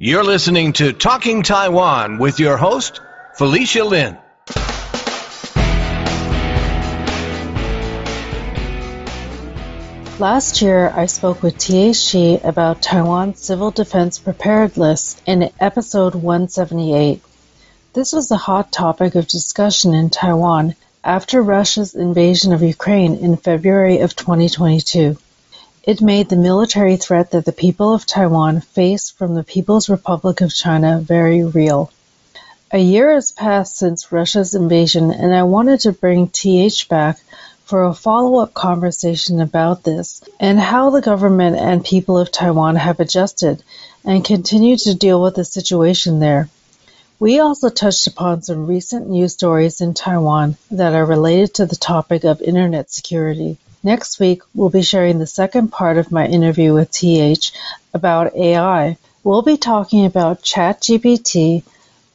You're 0.00 0.24
listening 0.24 0.72
to 0.72 0.92
Talking 0.92 1.44
Taiwan 1.44 2.18
with 2.18 2.40
your 2.40 2.56
host, 2.56 3.00
Felicia 3.38 3.84
Lin. 3.84 4.18
Last 10.18 10.62
year, 10.62 10.92
I 10.96 11.06
spoke 11.06 11.44
with 11.44 11.58
T.H. 11.58 11.94
Schee 11.94 12.40
about 12.42 12.82
Taiwan's 12.82 13.38
civil 13.38 13.70
defense 13.70 14.18
preparedness 14.18 15.22
in 15.26 15.52
episode 15.60 16.16
178. 16.16 17.22
This 17.92 18.12
was 18.12 18.32
a 18.32 18.36
hot 18.36 18.72
topic 18.72 19.14
of 19.14 19.28
discussion 19.28 19.94
in 19.94 20.10
Taiwan 20.10 20.74
after 21.04 21.40
Russia's 21.40 21.94
invasion 21.94 22.52
of 22.52 22.62
Ukraine 22.62 23.14
in 23.14 23.36
February 23.36 24.00
of 24.00 24.16
2022. 24.16 25.16
It 25.86 26.00
made 26.00 26.30
the 26.30 26.36
military 26.36 26.96
threat 26.96 27.32
that 27.32 27.44
the 27.44 27.52
people 27.52 27.92
of 27.92 28.06
Taiwan 28.06 28.62
face 28.62 29.10
from 29.10 29.34
the 29.34 29.44
People's 29.44 29.90
Republic 29.90 30.40
of 30.40 30.54
China 30.54 30.98
very 30.98 31.44
real. 31.44 31.90
A 32.72 32.78
year 32.78 33.12
has 33.12 33.32
passed 33.32 33.76
since 33.76 34.10
Russia's 34.10 34.54
invasion, 34.54 35.10
and 35.10 35.34
I 35.34 35.42
wanted 35.42 35.80
to 35.80 35.92
bring 35.92 36.28
TH 36.28 36.88
back 36.88 37.18
for 37.66 37.84
a 37.84 37.92
follow-up 37.92 38.54
conversation 38.54 39.42
about 39.42 39.82
this 39.82 40.22
and 40.40 40.58
how 40.58 40.88
the 40.88 41.02
government 41.02 41.56
and 41.56 41.84
people 41.84 42.16
of 42.16 42.32
Taiwan 42.32 42.76
have 42.76 42.98
adjusted 42.98 43.62
and 44.06 44.24
continue 44.24 44.78
to 44.78 44.94
deal 44.94 45.20
with 45.20 45.34
the 45.34 45.44
situation 45.44 46.18
there. 46.18 46.48
We 47.20 47.40
also 47.40 47.68
touched 47.68 48.06
upon 48.06 48.40
some 48.40 48.66
recent 48.66 49.10
news 49.10 49.34
stories 49.34 49.82
in 49.82 49.92
Taiwan 49.92 50.56
that 50.70 50.94
are 50.94 51.04
related 51.04 51.52
to 51.56 51.66
the 51.66 51.76
topic 51.76 52.24
of 52.24 52.40
internet 52.40 52.90
security. 52.90 53.58
Next 53.84 54.18
week, 54.18 54.40
we'll 54.54 54.70
be 54.70 54.80
sharing 54.80 55.18
the 55.18 55.26
second 55.26 55.68
part 55.68 55.98
of 55.98 56.10
my 56.10 56.26
interview 56.26 56.72
with 56.72 56.90
TH 56.90 57.52
about 57.92 58.34
AI. 58.34 58.96
We'll 59.22 59.42
be 59.42 59.58
talking 59.58 60.06
about 60.06 60.42
ChatGPT, 60.42 61.62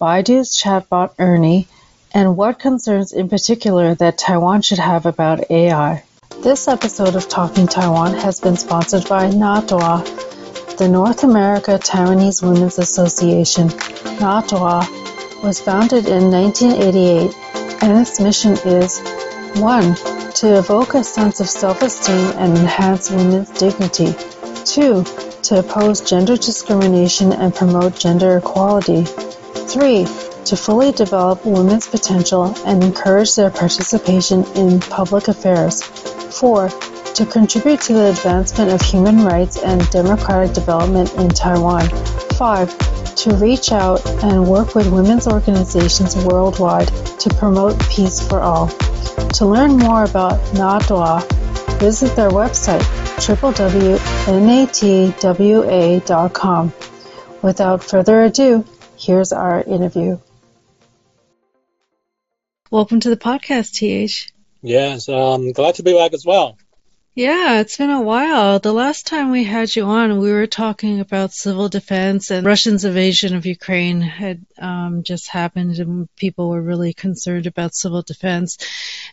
Baidu's 0.01 0.57
chatbot 0.59 1.11
Ernie, 1.19 1.67
and 2.11 2.35
what 2.35 2.57
concerns 2.57 3.13
in 3.13 3.29
particular 3.29 3.93
that 3.93 4.17
Taiwan 4.17 4.63
should 4.63 4.79
have 4.79 5.05
about 5.05 5.51
AI. 5.51 6.03
This 6.41 6.67
episode 6.67 7.15
of 7.15 7.29
Talking 7.29 7.67
Taiwan 7.67 8.15
has 8.15 8.39
been 8.39 8.57
sponsored 8.57 9.07
by 9.07 9.29
NATWA, 9.29 10.77
the 10.77 10.89
North 10.89 11.23
America 11.23 11.77
Taiwanese 11.77 12.41
Women's 12.41 12.79
Association. 12.79 13.69
NATWA 14.17 15.43
was 15.43 15.61
founded 15.61 16.07
in 16.07 16.31
1988 16.31 17.83
and 17.83 17.99
its 17.99 18.19
mission 18.19 18.53
is 18.65 18.99
1. 19.59 20.18
To 20.39 20.57
evoke 20.57 20.93
a 20.93 21.03
sense 21.03 21.41
of 21.41 21.49
self-esteem 21.49 22.31
and 22.37 22.57
enhance 22.57 23.11
women's 23.11 23.49
dignity. 23.49 24.15
2. 24.63 25.03
To 25.03 25.59
oppose 25.59 25.99
gender 25.99 26.37
discrimination 26.37 27.33
and 27.33 27.53
promote 27.53 27.99
gender 27.99 28.37
equality. 28.37 29.03
3 29.03 30.05
to 30.45 30.55
fully 30.55 30.93
develop 30.93 31.45
women's 31.45 31.87
potential 31.87 32.55
and 32.65 32.81
encourage 32.81 33.35
their 33.35 33.49
participation 33.49 34.45
in 34.55 34.79
public 34.79 35.27
affairs. 35.27 35.83
4. 35.83 36.69
To 36.69 37.25
contribute 37.25 37.81
to 37.81 37.93
the 37.93 38.09
advancement 38.11 38.71
of 38.71 38.81
human 38.81 39.25
rights 39.25 39.61
and 39.61 39.87
democratic 39.89 40.53
development 40.53 41.13
in 41.15 41.27
Taiwan. 41.27 41.89
5. 41.89 42.98
To 43.17 43.35
reach 43.35 43.71
out 43.71 44.05
and 44.23 44.47
work 44.47 44.75
with 44.75 44.91
women's 44.91 45.27
organizations 45.27 46.15
worldwide 46.15 46.87
to 47.19 47.29
promote 47.33 47.77
peace 47.89 48.25
for 48.25 48.39
all. 48.39 48.67
To 49.33 49.45
learn 49.45 49.77
more 49.77 50.03
about 50.05 50.39
NATWA, 50.53 51.79
visit 51.79 52.15
their 52.15 52.29
website 52.29 52.81
www.natwa.com. 53.19 53.93
Without 57.41 57.83
further 57.83 58.23
ado, 58.23 58.65
here's 58.97 59.31
our 59.31 59.61
interview. 59.61 60.17
Welcome 62.71 62.99
to 63.01 63.09
the 63.09 63.17
podcast, 63.17 63.73
TH. 63.73 64.31
Yes, 64.61 65.09
um, 65.09 65.51
glad 65.51 65.75
to 65.75 65.83
be 65.83 65.93
back 65.93 66.13
as 66.13 66.25
well. 66.25 66.57
Yeah, 67.15 67.59
it's 67.59 67.75
been 67.75 67.89
a 67.89 68.01
while. 68.01 68.59
The 68.59 68.71
last 68.71 69.05
time 69.05 69.31
we 69.31 69.43
had 69.43 69.75
you 69.75 69.83
on, 69.85 70.19
we 70.19 70.31
were 70.31 70.47
talking 70.47 71.01
about 71.01 71.33
civil 71.33 71.67
defense 71.67 72.31
and 72.31 72.45
Russia's 72.45 72.85
invasion 72.85 73.35
of 73.35 73.45
Ukraine 73.45 73.99
had 73.99 74.45
um, 74.57 75.03
just 75.03 75.27
happened, 75.27 75.79
and 75.79 76.07
people 76.15 76.49
were 76.49 76.61
really 76.61 76.93
concerned 76.93 77.45
about 77.45 77.75
civil 77.75 78.03
defense. 78.03 78.57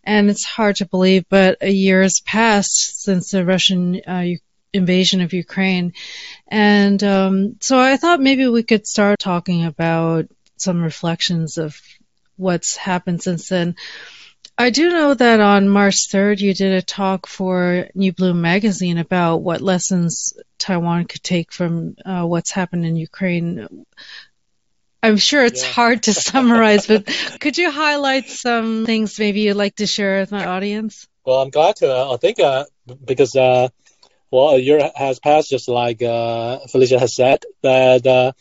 And 0.05 0.31
it's 0.31 0.45
hard 0.45 0.77
to 0.77 0.87
believe, 0.87 1.25
but 1.29 1.59
a 1.63 1.71
year 1.71 2.03
has 2.03 2.21
passed 2.21 3.03
since 3.03 3.31
the 3.31 3.45
Russian 3.45 4.01
uh, 4.07 4.27
invasion 4.73 5.21
of 5.21 5.33
Ukraine, 5.33 5.93
and 6.47 7.03
um, 7.03 7.57
so 7.61 7.79
I 7.79 7.97
thought 7.97 8.21
maybe 8.21 8.47
we 8.47 8.63
could 8.63 8.87
start 8.87 9.19
talking 9.19 9.65
about 9.65 10.27
some 10.59 10.81
reflections 10.81 11.59
of 11.59 11.81
what's 12.37 12.77
happened 12.77 13.23
since 13.23 13.49
then. 13.49 13.75
I 14.59 14.71
do 14.71 14.89
know 14.89 15.13
that 15.13 15.41
on 15.41 15.69
March 15.69 16.09
3rd, 16.09 16.41
you 16.41 16.55
did 16.55 16.73
a 16.73 16.83
talk 16.83 17.27
for 17.27 17.89
New 17.95 18.13
Bloom 18.13 18.41
magazine 18.41 18.97
about 18.97 19.39
what 19.39 19.61
lessons 19.61 20.33
Taiwan 20.59 21.05
could 21.05 21.23
take 21.23 21.53
from 21.53 21.97
uh, 22.07 22.25
what's 22.25 22.51
happened 22.51 22.87
in 22.87 22.97
Ukraine. 22.97 23.85
I'm 25.03 25.19
sure 25.19 25.45
it's 25.45 25.63
yeah. 25.63 25.73
hard 25.73 26.05
to 26.05 26.15
summarize, 26.31 26.87
but 26.87 27.07
could 27.39 27.59
you 27.59 27.71
highlight 27.71 28.31
some 28.31 28.87
things 28.87 29.19
maybe 29.19 29.41
you'd 29.41 29.57
like 29.57 29.77
to 29.77 29.87
share 29.87 30.21
with 30.21 30.33
my 30.33 30.47
audience? 30.47 31.07
Well, 31.27 31.43
I'm 31.43 31.51
glad 31.51 31.77
to. 31.77 31.93
Uh, 31.93 32.15
I 32.15 32.17
think 32.17 32.41
uh, 32.41 32.65
because 33.05 33.37
uh, 33.37 33.69
well, 34.31 34.51
a 34.51 34.59
year 34.59 34.91
has 34.95 35.19
passed, 35.19 35.51
just 35.51 35.69
like 35.69 36.03
uh, 36.03 36.61
Felicia 36.69 36.99
has 36.99 37.15
said, 37.15 37.45
that 37.63 38.35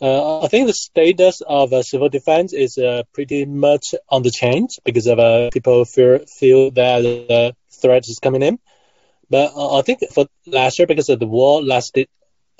uh, 0.00 0.04
uh, 0.06 0.44
I 0.44 0.48
think 0.48 0.66
the 0.66 0.72
status 0.74 1.40
of 1.46 1.72
uh, 1.72 1.82
civil 1.82 2.08
defense 2.08 2.52
is 2.52 2.78
uh, 2.78 3.02
pretty 3.12 3.44
much 3.46 3.94
on 4.08 4.22
the 4.22 4.30
change 4.30 4.78
because 4.84 5.06
of 5.06 5.18
uh, 5.18 5.50
people 5.52 5.84
feel 5.84 6.20
feel 6.26 6.70
that 6.72 7.02
the 7.02 7.36
threat 7.58 7.88
is 7.90 8.02
coming 8.02 8.22
in. 8.22 8.40
But 9.30 9.52
uh, 9.54 9.78
I 9.78 9.82
think 9.82 10.00
for 10.12 10.26
last 10.46 10.78
year, 10.78 10.86
because 10.86 11.06
the 11.06 11.26
war 11.26 11.62
lasted 11.62 12.08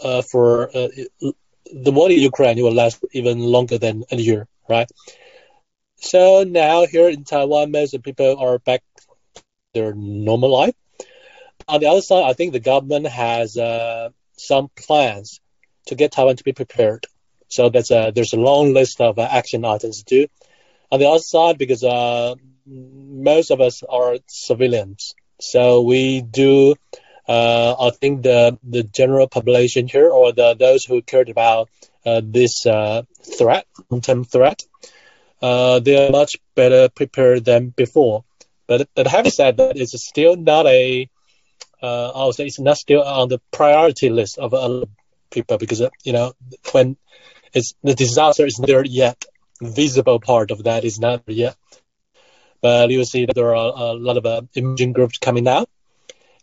uh, 0.03 0.23
for 0.23 0.71
the 0.73 1.93
war 1.93 2.11
in 2.11 2.19
Ukraine, 2.19 2.59
it 2.59 2.63
will 2.63 2.73
last 2.75 3.05
even 3.13 3.39
longer 3.41 3.79
than 3.79 4.05
a 4.11 4.17
year, 4.17 4.47
right? 4.69 4.91
So 5.97 6.45
now 6.45 6.87
here 6.87 7.09
in 7.09 7.25
Taiwan, 7.25 7.71
most 7.73 7.95
people 8.03 8.39
are 8.39 8.59
back 8.59 8.83
their 9.37 9.95
normal 9.95 10.51
life. 10.51 10.75
On 11.69 11.81
the 11.81 11.87
other 11.87 12.01
side, 12.03 12.25
I 12.25 12.33
think 12.33 12.53
the 12.53 12.61
government 12.73 13.07
has 13.07 13.55
some 14.37 14.69
plans 14.77 15.41
to 15.87 15.95
get 15.95 16.13
Taiwan 16.13 16.37
to 16.37 16.45
be 16.45 16.53
prepared 16.53 17.07
so 17.49 17.69
that's 17.69 17.91
a, 17.91 18.13
there's 18.15 18.33
a 18.33 18.41
long 18.41 18.73
list 18.75 19.01
of 19.01 19.19
uh, 19.19 19.29
action 19.31 19.65
items 19.65 20.03
to 20.03 20.27
do. 20.27 20.27
On 20.91 20.99
the 20.99 21.07
other 21.07 21.19
side, 21.21 21.59
because 21.59 21.85
uh, 21.85 22.35
most 22.67 23.51
of 23.51 23.61
us 23.61 23.83
are 23.83 24.17
civilians, 24.27 25.15
so 25.41 25.83
we 25.83 26.23
do. 26.23 26.75
Uh, 27.29 27.75
I 27.79 27.91
think 27.91 28.23
the 28.23 28.59
the 28.63 28.83
general 28.83 29.29
population 29.29 29.87
here, 29.87 30.09
or 30.09 30.33
the 30.33 30.55
those 30.55 30.85
who 30.85 31.03
cared 31.03 31.29
about 31.29 31.69
this 32.05 32.63
threat, 32.63 33.67
long-term 33.91 34.25
threat, 34.25 34.63
they 35.43 36.07
are 36.07 36.11
much 36.11 36.39
better 36.55 36.89
prepared 36.89 37.45
than 37.45 37.69
before. 37.69 38.25
But, 38.67 38.89
but 38.95 39.07
having 39.07 39.31
said 39.31 39.59
that, 39.59 39.77
it's 39.77 40.03
still 40.07 40.37
not 40.37 40.67
a 40.67 41.11
uh, 41.83 42.11
I 42.11 42.27
would 42.27 42.35
say 42.35 42.47
it's 42.47 42.59
not 42.59 42.77
still 42.77 43.03
on 43.03 43.29
the 43.29 43.41
priority 43.51 44.11
list 44.11 44.39
of 44.39 44.55
uh, 44.55 44.85
people 45.31 45.59
because 45.59 45.83
you 46.03 46.13
know 46.13 46.33
when 46.73 46.97
it's 47.53 47.75
the 47.83 47.95
disaster 47.95 48.47
is 48.47 48.57
there 48.57 48.85
yet. 48.85 49.25
Visible 49.61 50.21
part 50.21 50.51
of 50.51 50.65
that 50.65 50.85
is 50.85 51.01
not 51.01 51.23
yet. 51.27 51.57
But 52.61 52.91
you 52.91 53.05
see 53.05 53.27
that 53.27 53.35
there 53.35 53.55
are 53.55 53.73
a 53.77 53.93
lot 53.95 54.17
of 54.17 54.27
uh, 54.27 54.43
groups 54.93 55.19
coming 55.19 55.47
out. 55.47 55.69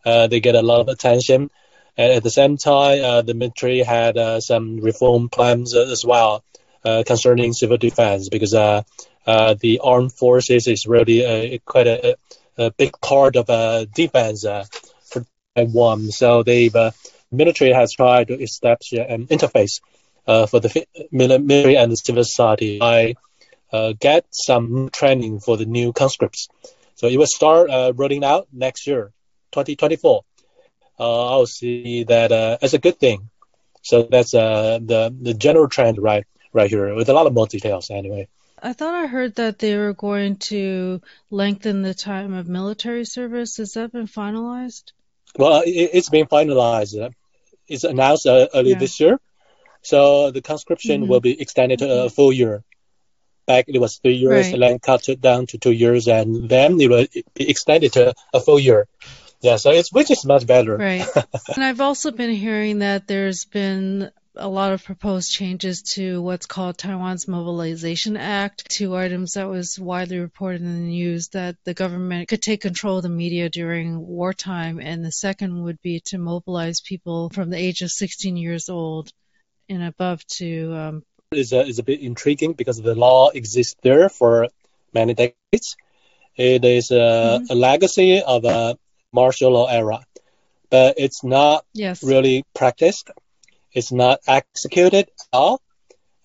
Uh, 0.06 0.28
they 0.28 0.40
get 0.40 0.56
a 0.56 0.62
lot 0.62 0.82
of 0.82 0.88
attention. 0.88 1.50
And 1.98 2.12
at 2.12 2.24
the 2.24 2.30
same 2.30 2.58
time, 2.58 3.04
uh, 3.04 3.22
the 3.22 3.34
military 3.34 3.80
had 3.80 4.18
uh, 4.18 4.40
some 4.42 4.80
reform 4.82 5.30
plans 5.30 5.74
as 5.74 6.04
well 6.06 6.44
uh, 6.84 7.04
concerning 7.06 7.54
civil 7.54 7.78
defense 7.78 8.30
because 8.30 8.54
uh, 8.54 8.84
the 9.25 9.80
armed 9.84 10.12
forces 10.12 10.68
is 10.68 10.86
really 10.86 11.60
quite 11.66 11.88
a, 11.88 12.18
a, 12.58 12.72
big 12.72 13.00
part 13.01 13.36
of 13.36 13.48
defense 13.94 14.44
for 14.44 15.25
Taiwan. 15.56 16.12
So 16.12 16.44
the 16.44 16.94
military 17.31 17.74
has 17.74 17.94
tried 17.94 18.28
to 18.28 18.42
establish 18.42 18.92
an 18.94 19.28
interface 19.28 19.80
uh, 19.81 19.94
for 20.25 20.60
the 20.60 20.86
military 21.12 21.77
and 21.77 21.92
the 21.92 21.98
civil 21.98 22.24
society. 22.24 22.80
I 22.81 23.16
uh, 23.72 23.94
get 24.00 24.25
some 24.31 24.89
training 24.89 25.39
for 25.39 25.57
the 25.57 25.66
new 25.66 25.92
conscripts. 25.94 26.48
So 26.95 27.07
it 27.07 27.18
will 27.18 27.27
start 27.27 27.69
uh, 27.69 27.94
rolling 27.95 28.24
out 28.24 28.48
next 28.54 28.88
year, 28.88 29.12
2024. 29.51 30.24
Uh, 30.98 31.25
I'll 31.30 31.45
see 31.45 32.06
that 32.06 32.31
uh, 32.31 32.57
as 32.62 32.74
a 32.74 32.80
good 32.80 32.98
thing. 33.00 33.30
So 33.81 34.04
that's 34.04 34.33
uh, 34.33 34.80
the 34.81 35.13
the 35.22 35.33
general 35.33 35.68
trend 35.68 36.00
right 36.00 36.25
right 36.54 36.69
here 36.69 36.95
with 36.95 37.10
a 37.10 37.13
lot 37.13 37.27
of 37.27 37.33
more 37.33 37.48
details 37.48 37.92
anyway. 37.92 38.27
I 38.63 38.74
thought 38.74 38.95
I 38.95 39.06
heard 39.06 39.36
that 39.36 39.60
they 39.60 39.77
were 39.77 39.94
going 39.94 40.38
to 40.51 41.01
lengthen 41.30 41.81
the 41.81 41.94
time 41.94 42.33
of 42.33 42.48
military 42.48 43.06
service. 43.06 43.57
Has 43.57 43.74
that 43.74 43.92
been 43.92 44.07
finalized? 44.07 44.94
Well, 45.38 45.62
it, 45.66 45.94
has 45.94 46.10
been 46.10 46.25
finalized. 46.25 47.13
It's 47.68 47.83
announced 47.83 48.25
early 48.25 48.72
yeah. 48.72 48.80
this 48.80 49.00
year. 49.00 49.19
So 49.86 50.32
the 50.32 50.42
conscription 50.42 51.04
Mhm. 51.04 51.08
will 51.08 51.22
be 51.22 51.40
extended 51.40 51.80
to 51.80 52.06
a 52.06 52.10
full 52.10 52.34
year. 52.34 52.64
Back 53.46 53.66
it 53.68 53.80
was 53.80 53.98
three 53.98 54.16
years, 54.16 54.46
Right. 54.46 54.54
and 54.56 54.64
then 54.64 54.80
cut 54.80 55.08
it 55.08 55.22
down 55.22 55.46
to 55.48 55.60
two 55.60 55.72
years, 55.72 56.08
and 56.08 56.50
then 56.50 56.82
it 56.82 56.90
will 56.90 57.06
be 57.36 57.50
extended 57.50 57.94
to 57.94 58.16
a 58.34 58.40
full 58.40 58.60
year. 58.60 58.88
Yeah, 59.42 59.58
so 59.58 59.70
it's 59.70 59.94
which 59.94 60.10
is 60.10 60.26
much 60.26 60.48
better. 60.48 60.76
Right. 60.76 61.06
and 61.56 61.64
I've 61.64 61.82
also 61.82 62.10
been 62.10 62.34
hearing 62.34 62.80
that 62.80 63.06
there's 63.06 63.46
been 63.46 64.10
a 64.38 64.50
lot 64.50 64.74
of 64.74 64.84
proposed 64.84 65.32
changes 65.32 65.84
to 65.84 66.22
what's 66.22 66.48
called 66.48 66.78
Taiwan's 66.80 67.28
Mobilization 67.28 68.18
Act, 68.18 68.68
two 68.68 68.96
items 68.96 69.34
that 69.34 69.48
was 69.48 69.80
widely 69.80 70.18
reported 70.18 70.62
in 70.62 70.74
the 70.74 70.90
news 70.90 71.30
that 71.30 71.56
the 71.64 71.76
government 71.76 72.28
could 72.28 72.42
take 72.42 72.62
control 72.62 72.98
of 72.98 73.04
the 73.04 73.10
media 73.10 73.50
during 73.50 74.06
wartime, 74.06 74.80
and 74.80 75.06
the 75.06 75.12
second 75.12 75.62
would 75.62 75.80
be 75.82 76.02
to 76.06 76.18
mobilize 76.18 76.82
people 76.82 77.30
from 77.30 77.52
the 77.52 77.58
age 77.58 77.82
of 77.82 77.92
16 77.92 78.36
years 78.36 78.68
old 78.68 79.12
and 79.69 79.83
above 79.83 80.25
to 80.27 80.73
um, 80.73 81.03
is 81.31 81.53
a, 81.53 81.62
is 81.65 81.79
a 81.79 81.83
bit 81.83 82.01
intriguing 82.01 82.53
because 82.53 82.81
the 82.81 82.95
law 82.95 83.29
exists 83.29 83.75
there 83.83 84.09
for 84.09 84.47
many 84.94 85.13
decades. 85.13 85.75
It 86.35 86.63
is 86.65 86.91
a, 86.91 87.39
Mhm. 87.39 87.50
a 87.50 87.56
legacy 87.56 88.21
of 88.21 88.45
a 88.45 88.77
martial 89.13 89.51
law 89.51 89.67
era, 89.67 90.00
but 90.69 90.95
it's 90.97 91.23
not 91.23 91.65
yes, 91.73 92.01
really 92.03 92.44
practiced. 92.53 93.09
It's 93.73 93.91
not 93.91 94.19
executed 94.27 95.09
at 95.19 95.27
all 95.33 95.62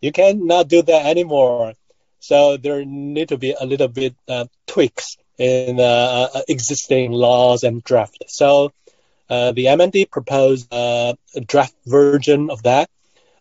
You 0.00 0.12
cannot 0.12 0.68
do 0.68 0.82
that 0.82 1.06
anymore. 1.06 1.74
So 2.20 2.56
there 2.56 2.84
need 2.84 3.28
to 3.28 3.38
be 3.38 3.54
a 3.58 3.64
little 3.64 3.88
bit 3.88 4.14
uh, 4.28 4.46
tweaks 4.66 5.16
in 5.38 5.78
uh, 5.78 6.28
uh, 6.34 6.42
existing 6.48 7.12
laws 7.12 7.62
and 7.62 7.82
draft. 7.82 8.24
So 8.28 8.72
uh, 9.28 9.52
the 9.52 9.66
MND 9.66 10.10
proposed 10.10 10.72
uh, 10.72 11.14
a 11.34 11.40
draft 11.40 11.74
version 11.84 12.50
of 12.50 12.62
that 12.62 12.88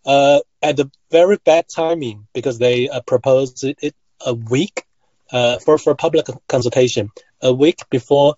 uh, 0.06 0.40
at 0.62 0.78
the 0.78 0.90
very 1.12 1.38
bad 1.44 1.66
timing 1.74 2.28
because 2.34 2.58
they 2.58 2.90
proposed 3.06 3.63
it, 3.63 3.96
a 4.25 4.34
week 4.34 4.84
for 5.31 5.78
for 5.78 5.96
public 5.96 6.25
consultation, 6.48 7.10
a 7.42 7.54
week 7.54 7.80
before 7.90 8.36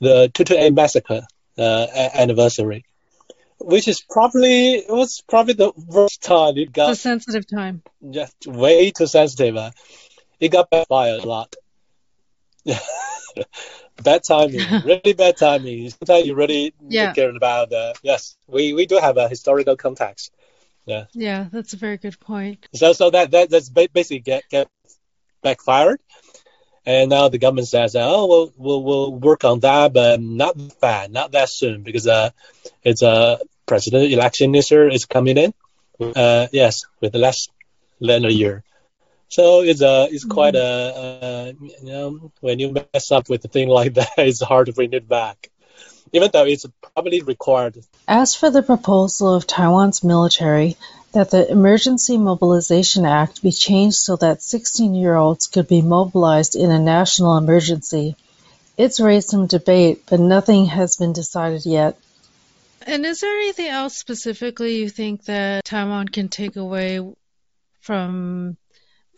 the 0.00 0.30
228 0.34 0.72
massacre 0.74 1.26
anniversary, 1.58 2.84
which 3.60 3.88
is 3.88 4.02
probably 4.10 4.74
it 4.76 4.90
was 4.90 5.22
probably 5.28 5.54
the 5.54 5.72
worst 5.88 6.22
time 6.22 6.56
it 6.58 6.72
it's 6.76 6.88
a 6.88 6.94
sensitive 6.94 7.46
time. 7.46 7.82
just 8.10 8.46
way 8.46 8.90
too 8.90 9.06
sensitive. 9.06 9.56
Uh, 9.56 9.70
it 10.40 10.50
got 10.50 10.70
backfired 10.70 11.24
a 11.24 11.28
lot. 11.28 11.54
bad 14.02 14.22
timing, 14.28 14.80
really 14.84 15.12
bad 15.14 15.36
timing. 15.36 15.90
Sometimes 15.90 16.26
you 16.26 16.34
really 16.34 16.72
Yeah. 16.88 17.14
care 17.14 17.34
about. 17.34 17.72
Uh, 17.72 17.94
yes, 18.02 18.36
we, 18.46 18.72
we 18.72 18.86
do 18.86 18.96
have 18.98 19.16
a 19.16 19.28
historical 19.28 19.76
context. 19.76 20.32
Yeah, 20.86 21.06
Yeah, 21.14 21.48
that's 21.50 21.72
a 21.74 21.76
very 21.76 21.96
good 21.98 22.18
point. 22.20 22.68
So 22.74 22.92
so 22.92 23.10
that 23.10 23.30
that 23.32 23.50
that's 23.50 23.70
basically 23.70 24.20
get 24.20 24.44
get 24.50 24.68
backfired, 25.42 26.00
and 26.86 27.10
now 27.10 27.28
the 27.28 27.38
government 27.38 27.66
says, 27.66 27.96
oh, 27.96 28.26
we'll 28.26 28.52
we'll, 28.56 28.82
we'll 28.82 29.14
work 29.14 29.44
on 29.44 29.60
that, 29.60 29.92
but 29.92 30.20
not 30.20 30.56
that 30.80 31.10
not 31.10 31.32
that 31.32 31.50
soon 31.50 31.82
because 31.82 32.06
uh, 32.06 32.30
it's 32.84 33.02
a 33.02 33.40
president 33.66 34.12
election 34.12 34.52
this 34.52 34.70
year 34.70 34.88
is 34.88 35.04
coming 35.04 35.36
in. 35.36 35.52
Uh, 36.00 36.46
yes, 36.52 36.82
with 37.00 37.14
less 37.14 37.48
than 38.00 38.24
a 38.24 38.30
year. 38.30 38.62
So 39.28 39.62
it's 39.62 39.82
a 39.82 40.06
it's 40.10 40.24
quite 40.24 40.54
a, 40.54 40.60
a 40.60 41.54
you 41.60 41.92
know 41.92 42.32
when 42.40 42.60
you 42.60 42.72
mess 42.72 43.10
up 43.10 43.28
with 43.28 43.44
a 43.44 43.48
thing 43.48 43.68
like 43.68 43.94
that, 43.94 44.12
it's 44.18 44.40
hard 44.40 44.66
to 44.66 44.72
bring 44.72 44.92
it 44.92 45.08
back, 45.08 45.50
even 46.12 46.30
though 46.32 46.44
it's 46.44 46.66
probably 46.94 47.22
required. 47.22 47.78
As 48.06 48.36
for 48.36 48.50
the 48.50 48.62
proposal 48.62 49.34
of 49.34 49.46
Taiwan's 49.46 50.04
military 50.04 50.76
that 51.16 51.30
the 51.30 51.50
Emergency 51.50 52.18
Mobilization 52.18 53.06
Act 53.06 53.42
be 53.42 53.50
changed 53.50 53.96
so 53.96 54.16
that 54.16 54.42
16 54.42 54.94
year 54.94 55.16
olds 55.16 55.46
could 55.46 55.66
be 55.66 55.80
mobilized 55.80 56.54
in 56.54 56.70
a 56.70 56.78
national 56.78 57.38
emergency, 57.38 58.16
it's 58.76 59.00
raised 59.00 59.30
some 59.30 59.46
debate, 59.46 60.02
but 60.10 60.20
nothing 60.20 60.66
has 60.66 60.98
been 60.98 61.14
decided 61.14 61.64
yet. 61.64 61.96
And 62.82 63.06
is 63.06 63.20
there 63.20 63.32
anything 63.32 63.68
else 63.68 63.96
specifically 63.96 64.76
you 64.76 64.90
think 64.90 65.24
that 65.24 65.64
Taiwan 65.64 66.08
can 66.08 66.28
take 66.28 66.56
away 66.56 67.00
from 67.80 68.58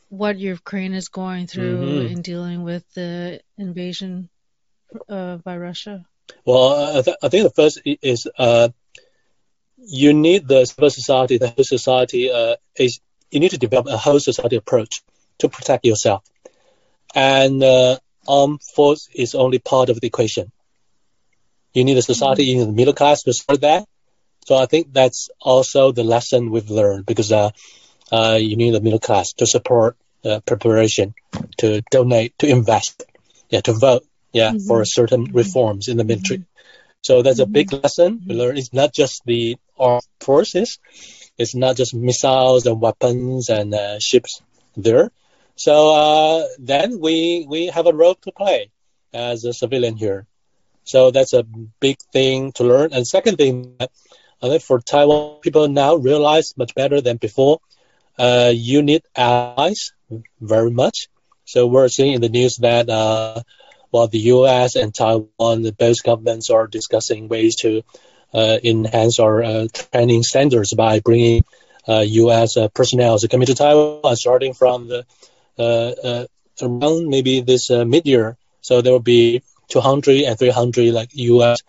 what 0.08 0.38
Ukraine 0.38 0.94
is 0.94 1.08
going 1.08 1.48
through 1.48 1.78
Mhm. 1.78 2.10
in 2.12 2.22
dealing 2.22 2.62
with 2.62 2.84
the 2.94 3.40
invasion 3.58 4.28
uh, 5.08 5.38
by 5.38 5.56
Russia? 5.56 6.04
Well, 6.44 6.98
I, 6.98 7.02
th- 7.02 7.16
I 7.24 7.28
think 7.28 7.42
the 7.42 7.50
first 7.50 7.80
is 7.84 8.28
uh, 8.38 8.68
you 9.86 10.12
need 10.14 10.48
the 10.48 10.64
civil 10.66 10.90
society, 10.90 11.38
the 11.38 11.48
whole 11.48 11.64
society 11.64 12.30
uh, 12.30 12.56
is 12.76 13.00
you 13.30 13.40
need 13.40 13.50
to 13.50 13.58
develop 13.58 13.86
a 13.86 13.96
whole 13.96 14.20
society 14.20 14.56
approach 14.56 15.02
to 15.38 15.48
protect 15.48 15.84
yourself, 15.84 16.22
and 17.14 17.62
uh, 17.62 17.96
armed 18.26 18.60
force 18.62 19.08
is 19.14 19.34
only 19.34 19.58
part 19.58 19.88
of 19.90 20.00
the 20.00 20.06
equation. 20.06 20.50
You 21.75 21.84
need 21.84 21.96
a 21.98 22.02
society, 22.02 22.44
you 22.44 22.56
need 22.58 22.69
the 22.69 22.72
middle 22.72 22.94
class 22.94 23.22
to 23.22 23.32
support 23.32 23.60
that. 23.62 23.84
So 24.46 24.56
I 24.56 24.66
think 24.66 24.92
that's 24.92 25.28
also 25.40 25.92
the 25.92 26.04
lesson 26.04 26.50
we've 26.50 26.70
learned 26.70 27.06
because 27.06 27.32
uh, 27.32 27.50
uh, 28.10 28.38
you 28.40 28.56
need 28.56 28.72
the 28.75 28.80
middle 28.80 28.98
class 28.98 29.32
to 29.34 29.46
support 29.46 29.96
uh, 30.25 30.40
preparation, 30.46 31.14
to 31.58 31.82
donate, 31.90 32.38
to 32.38 32.48
invest, 32.48 33.04
yeah, 33.50 33.60
to 33.62 33.72
vote, 33.72 34.04
yeah, 34.32 34.52
Mhm. 34.52 34.66
for 34.66 34.84
certain 34.84 35.25
reforms 35.32 35.88
in 35.88 35.96
the 35.96 36.04
military. 36.04 36.42
So 37.02 37.22
that's 37.22 37.40
a 37.40 37.46
big 37.46 37.72
lesson 37.72 38.20
we 38.26 38.34
learn. 38.34 38.56
It's 38.56 38.72
not 38.72 38.92
just 38.94 39.22
the 39.25 39.56
armed 39.78 40.02
forces, 40.20 40.78
it's 41.38 41.54
not 41.54 41.76
just 41.76 41.94
missiles 41.94 42.66
and 42.66 42.80
weapons 42.80 43.48
and 43.48 43.75
uh, 43.75 43.98
ships 43.98 44.42
there. 44.76 45.10
So 45.56 45.75
uh, 45.94 46.44
then 46.58 47.00
we 47.00 47.46
we 47.48 47.66
have 47.66 47.86
a 47.86 47.92
role 47.92 48.14
to 48.22 48.32
play 48.32 48.70
as 49.12 49.44
a 49.44 49.52
civilian 49.52 49.96
here. 49.96 50.26
So 50.84 51.10
that's 51.10 51.32
a 51.34 51.44
big 51.80 51.96
thing 52.12 52.52
to 52.52 52.64
learn. 52.64 52.92
And 52.92 53.06
second 53.06 53.36
thing, 53.36 53.76
I 54.42 54.48
think 54.48 54.62
for 54.62 54.80
Taiwan, 54.80 55.34
people 55.40 55.69
now 55.69 55.94
realize 55.96 56.54
much 56.56 56.75
better 56.75 57.00
than 57.00 57.16
before. 57.16 57.58
Uh, 58.19 58.52
you 58.54 58.82
need 58.82 59.02
allies 59.16 59.92
very 60.40 60.70
much. 60.70 61.08
So 61.44 61.66
we're 61.66 61.88
seeing 61.88 62.14
in 62.14 62.20
the 62.20 62.28
news 62.28 62.56
that 62.58 62.88
uh, 62.88 63.42
while 63.90 64.08
the 64.08 64.18
U.S. 64.35 64.76
and 64.76 64.94
Taiwan, 64.94 65.62
the 65.62 65.73
both 65.73 66.02
governments 66.02 66.50
are 66.50 66.50
discussing 66.50 67.11
ways 67.11 67.56
to 67.56 67.66
uh, 67.76 67.80
enhance 68.35 69.18
our 69.18 69.42
uh, 69.42 69.66
training 69.73 70.23
standards 70.23 70.75
by 70.75 71.00
bringing 71.00 71.42
uh, 71.88 72.04
U.S. 72.06 72.56
Uh, 72.56 72.68
personnel 72.68 73.18
to 73.18 73.28
come 73.28 73.40
into 73.40 73.54
Taiwan, 73.54 74.16
starting 74.16 74.52
from 74.52 74.88
the 74.88 75.06
uh, 75.58 75.62
uh, 75.62 76.26
around 76.61 77.08
maybe 77.08 77.40
this 77.40 77.70
uh, 77.70 77.85
mid-year. 77.85 78.37
So 78.61 78.82
there 78.82 78.92
will 78.92 79.00
be 79.00 79.42
200 79.68 80.23
and 80.23 80.38
300 80.38 80.92
like 80.92 81.11
U.S. 81.14 81.62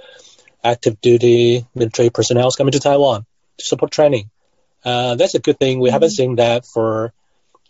active 0.63 0.99
duty 1.01 1.65
military 1.73 2.09
personnel 2.09 2.51
coming 2.51 2.73
to 2.73 2.79
Taiwan 2.79 3.25
to 3.57 3.65
support 3.65 3.91
training. 3.91 4.29
Uh, 4.83 5.15
that's 5.15 5.35
a 5.35 5.39
good 5.39 5.59
thing. 5.59 5.79
We 5.79 5.89
haven't 5.89 6.11
seen 6.11 6.35
that 6.35 6.65
for 6.65 7.13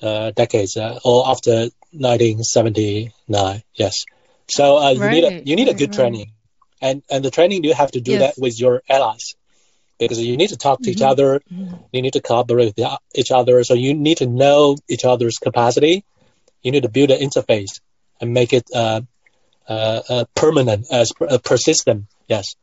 uh, 0.02 0.32
decades, 0.32 0.78
uh, 0.78 1.00
or 1.04 1.28
after 1.28 1.70
1979. 1.92 3.64
Yes. 3.74 4.06
So 4.48 4.78
uh, 4.78 4.92
you 4.92 5.10
need 5.10 5.24
a 5.24 5.42
you 5.44 5.56
need 5.56 5.70
a 5.70 5.74
good 5.74 5.90
right. 5.90 6.00
training, 6.00 6.32
and 6.82 7.04
and 7.10 7.24
the 7.24 7.32
training 7.32 7.64
you 7.64 7.74
have 7.74 7.92
to 7.92 8.02
do 8.02 8.14
Yes. 8.14 8.20
that 8.20 8.36
with 8.38 8.60
your 8.60 8.82
allies, 8.90 9.36
because 10.00 10.20
you 10.20 10.38
need 10.38 10.50
to 10.50 10.58
talk 10.58 10.82
to 10.84 10.92
each 10.92 11.02
Mhm. 11.02 11.10
other. 11.12 11.42
Mhm. 11.52 11.80
You 11.92 12.02
need 12.02 12.14
to 12.14 12.22
cooperate 12.22 12.74
with 12.78 12.88
each 13.16 13.32
other. 13.32 13.64
So 13.64 13.74
you 13.74 13.94
need 13.94 14.18
to 14.18 14.28
know 14.28 14.76
each 14.90 15.06
other's 15.06 15.38
capacity. 15.38 16.04
You 16.64 16.72
need 16.72 16.84
to 16.84 16.90
build 16.90 17.12
an 17.12 17.20
interface 17.22 17.80
and 18.22 18.34
make 18.34 18.54
it 18.54 18.66
uh, 18.74 19.02
uh, 19.68 20.02
uh, 20.10 20.26
permanent, 20.36 20.88
as 20.92 21.12
uh, 21.28 21.38
persistent. 21.44 22.06
Yes, 22.28 22.56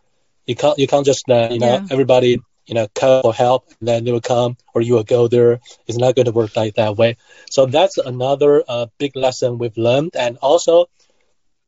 you 0.47 0.55
can't 0.57 0.79
you 0.79 0.87
can't 0.87 1.07
just 1.07 1.29
uh, 1.31 1.49
you 1.51 1.59
know 1.61 1.79
Yeah. 1.79 1.87
everybody 1.91 2.43
you 2.67 2.75
know 2.75 2.87
call 2.95 3.19
for 3.21 3.33
help 3.35 3.65
and 3.71 3.83
then 3.89 4.05
they 4.05 4.13
will 4.13 4.21
come 4.21 4.57
or 4.75 4.81
you 4.83 4.95
will 4.95 5.05
go 5.05 5.29
there. 5.29 5.61
It's 5.87 5.99
not 5.99 6.15
going 6.15 6.27
to 6.27 6.33
work 6.33 6.57
like 6.57 6.75
that 6.75 6.97
way. 6.97 7.17
So 7.51 7.67
that's 7.67 7.97
another 7.99 8.63
uh, 8.69 8.87
big 8.99 9.17
lesson 9.17 9.59
we've 9.59 9.77
learned, 9.77 10.13
and 10.17 10.37
also 10.39 10.87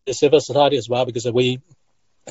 the 0.07 0.15
civil 0.15 0.41
society 0.41 0.77
as 0.77 0.89
well, 0.89 1.05
because 1.07 1.27
we 1.31 1.61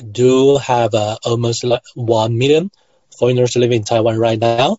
do 0.00 0.56
have 0.58 0.94
uh, 0.94 1.16
almost 1.24 1.64
like 1.64 1.82
one 1.94 2.38
million 2.38 2.70
foreigners 3.18 3.56
living 3.56 3.78
in 3.78 3.84
Taiwan 3.84 4.18
right 4.18 4.38
now. 4.38 4.78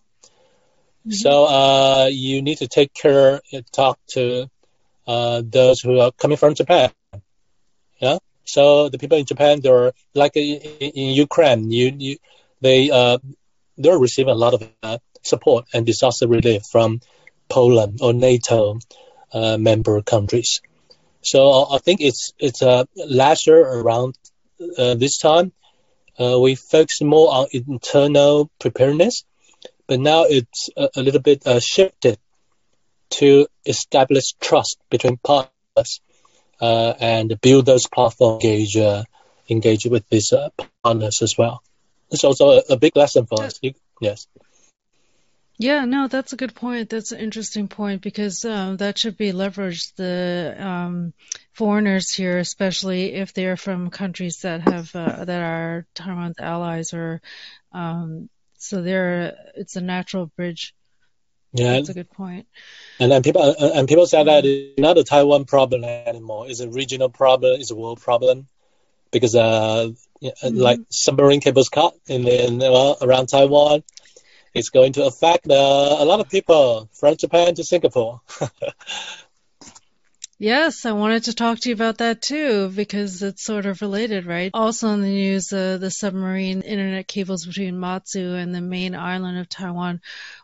So 1.08 1.46
uh, 1.46 2.08
you 2.10 2.42
need 2.42 2.58
to 2.58 2.68
take 2.68 2.92
care, 2.94 3.40
talk 3.72 3.98
to 4.14 4.48
uh, 5.06 5.42
those 5.44 5.80
who 5.80 5.98
are 5.98 6.12
coming 6.12 6.36
from 6.36 6.54
Japan. 6.54 6.90
Yeah. 8.00 8.18
So 8.44 8.88
the 8.88 8.98
people 8.98 9.18
in 9.18 9.26
Japan, 9.26 9.60
they're 9.60 9.92
like 10.14 10.36
in, 10.36 10.58
in 10.60 11.14
Ukraine, 11.14 11.70
you, 11.70 11.92
you 11.98 12.16
they 12.60 12.90
uh, 12.90 13.18
they're 13.76 13.98
receiving 13.98 14.32
a 14.32 14.36
lot 14.36 14.54
of 14.54 14.68
uh, 14.82 14.98
support 15.22 15.66
and 15.72 15.86
disaster 15.86 16.28
relief 16.28 16.62
from 16.70 17.00
Poland 17.48 17.98
or 18.02 18.12
NATO 18.12 18.78
uh, 19.32 19.56
member 19.58 20.00
countries. 20.02 20.60
So 21.22 21.66
I 21.70 21.78
think 21.78 22.00
it's 22.00 22.32
it's 22.38 22.62
uh, 22.62 22.84
last 22.96 23.46
year 23.46 23.62
around 23.62 24.14
uh, 24.78 24.94
this 24.94 25.18
time 25.18 25.52
uh, 26.18 26.38
we 26.40 26.54
focus 26.54 27.00
more 27.02 27.32
on 27.32 27.46
internal 27.52 28.50
preparedness, 28.58 29.24
but 29.86 30.00
now 30.00 30.24
it's 30.24 30.68
a, 30.76 30.88
a 30.96 31.02
little 31.02 31.20
bit 31.20 31.46
uh, 31.46 31.60
shifted 31.60 32.18
to 33.10 33.46
establish 33.66 34.32
trust 34.40 34.78
between 34.90 35.16
partners 35.18 36.00
uh, 36.60 36.94
and 37.00 37.40
build 37.40 37.66
those 37.66 37.86
platforms 37.86 38.44
engage 38.44 38.76
uh, 38.76 39.02
engage 39.48 39.86
with 39.86 40.08
these 40.10 40.32
uh, 40.32 40.48
partners 40.58 41.22
as 41.22 41.34
well. 41.38 41.62
It's 42.10 42.24
also 42.24 42.50
a, 42.58 42.62
a 42.70 42.76
big 42.76 42.96
lesson 42.96 43.26
for 43.26 43.44
us. 43.44 43.58
Yes. 44.00 44.26
Yeah, 45.60 45.84
no, 45.84 46.08
that's 46.08 46.32
a 46.32 46.36
good 46.36 46.54
point. 46.54 46.88
That's 46.88 47.12
an 47.12 47.20
interesting 47.20 47.68
point 47.68 48.00
because 48.00 48.46
um, 48.46 48.78
that 48.78 48.96
should 48.96 49.18
be 49.18 49.32
leveraged. 49.32 49.94
The 49.96 50.56
um, 50.58 51.12
foreigners 51.52 52.10
here, 52.10 52.38
especially 52.38 53.12
if 53.12 53.34
they're 53.34 53.58
from 53.58 53.90
countries 53.90 54.38
that 54.38 54.62
have 54.62 54.96
uh, 54.96 55.26
that 55.26 55.42
are 55.42 55.86
Taiwan's 55.94 56.38
allies, 56.38 56.94
or 56.94 57.20
um, 57.72 58.30
so 58.56 58.80
they're 58.80 59.36
it's 59.54 59.76
a 59.76 59.82
natural 59.82 60.32
bridge. 60.34 60.74
Yeah, 61.52 61.72
that's 61.72 61.90
a 61.90 61.94
good 61.94 62.10
point. 62.10 62.46
And 62.98 63.12
then 63.12 63.22
people 63.22 63.42
and 63.42 63.86
people 63.86 64.06
say 64.06 64.24
that 64.24 64.46
it's 64.46 64.80
not 64.80 64.96
a 64.96 65.04
Taiwan 65.04 65.44
problem 65.44 65.84
anymore. 65.84 66.48
It's 66.48 66.60
a 66.60 66.70
regional 66.70 67.10
problem. 67.10 67.60
It's 67.60 67.70
a 67.70 67.76
world 67.76 68.00
problem 68.00 68.48
because 69.10 69.34
uh, 69.34 69.90
mm-hmm. 70.22 70.56
like 70.56 70.80
submarine 70.88 71.42
cables 71.42 71.68
cut 71.68 71.92
in, 72.06 72.26
in 72.26 72.60
well, 72.60 72.96
around 73.02 73.26
Taiwan 73.26 73.82
it's 74.54 74.70
going 74.70 74.92
to 74.94 75.04
affect 75.04 75.48
uh, 75.48 75.54
a 75.98 76.04
lot 76.04 76.20
of 76.20 76.28
people 76.28 76.88
from 76.92 77.16
Japan 77.16 77.54
to 77.54 77.64
Singapore. 77.64 78.20
Yes, 80.42 80.86
I 80.86 80.92
wanted 80.92 81.24
to 81.24 81.34
talk 81.34 81.58
to 81.60 81.68
you 81.68 81.74
about 81.74 81.98
that 81.98 82.22
too 82.22 82.70
because 82.70 83.22
it's 83.22 83.44
sort 83.44 83.66
of 83.66 83.82
related, 83.82 84.24
right? 84.24 84.50
Also 84.54 84.88
in 84.88 85.02
the 85.02 85.08
news, 85.08 85.52
uh, 85.52 85.76
the 85.76 85.90
submarine 85.90 86.62
internet 86.62 87.06
cables 87.06 87.44
between 87.44 87.78
Matsu 87.78 88.36
and 88.36 88.54
the 88.54 88.62
main 88.62 88.94
island 88.94 89.38
of 89.38 89.50
Taiwan 89.50 90.00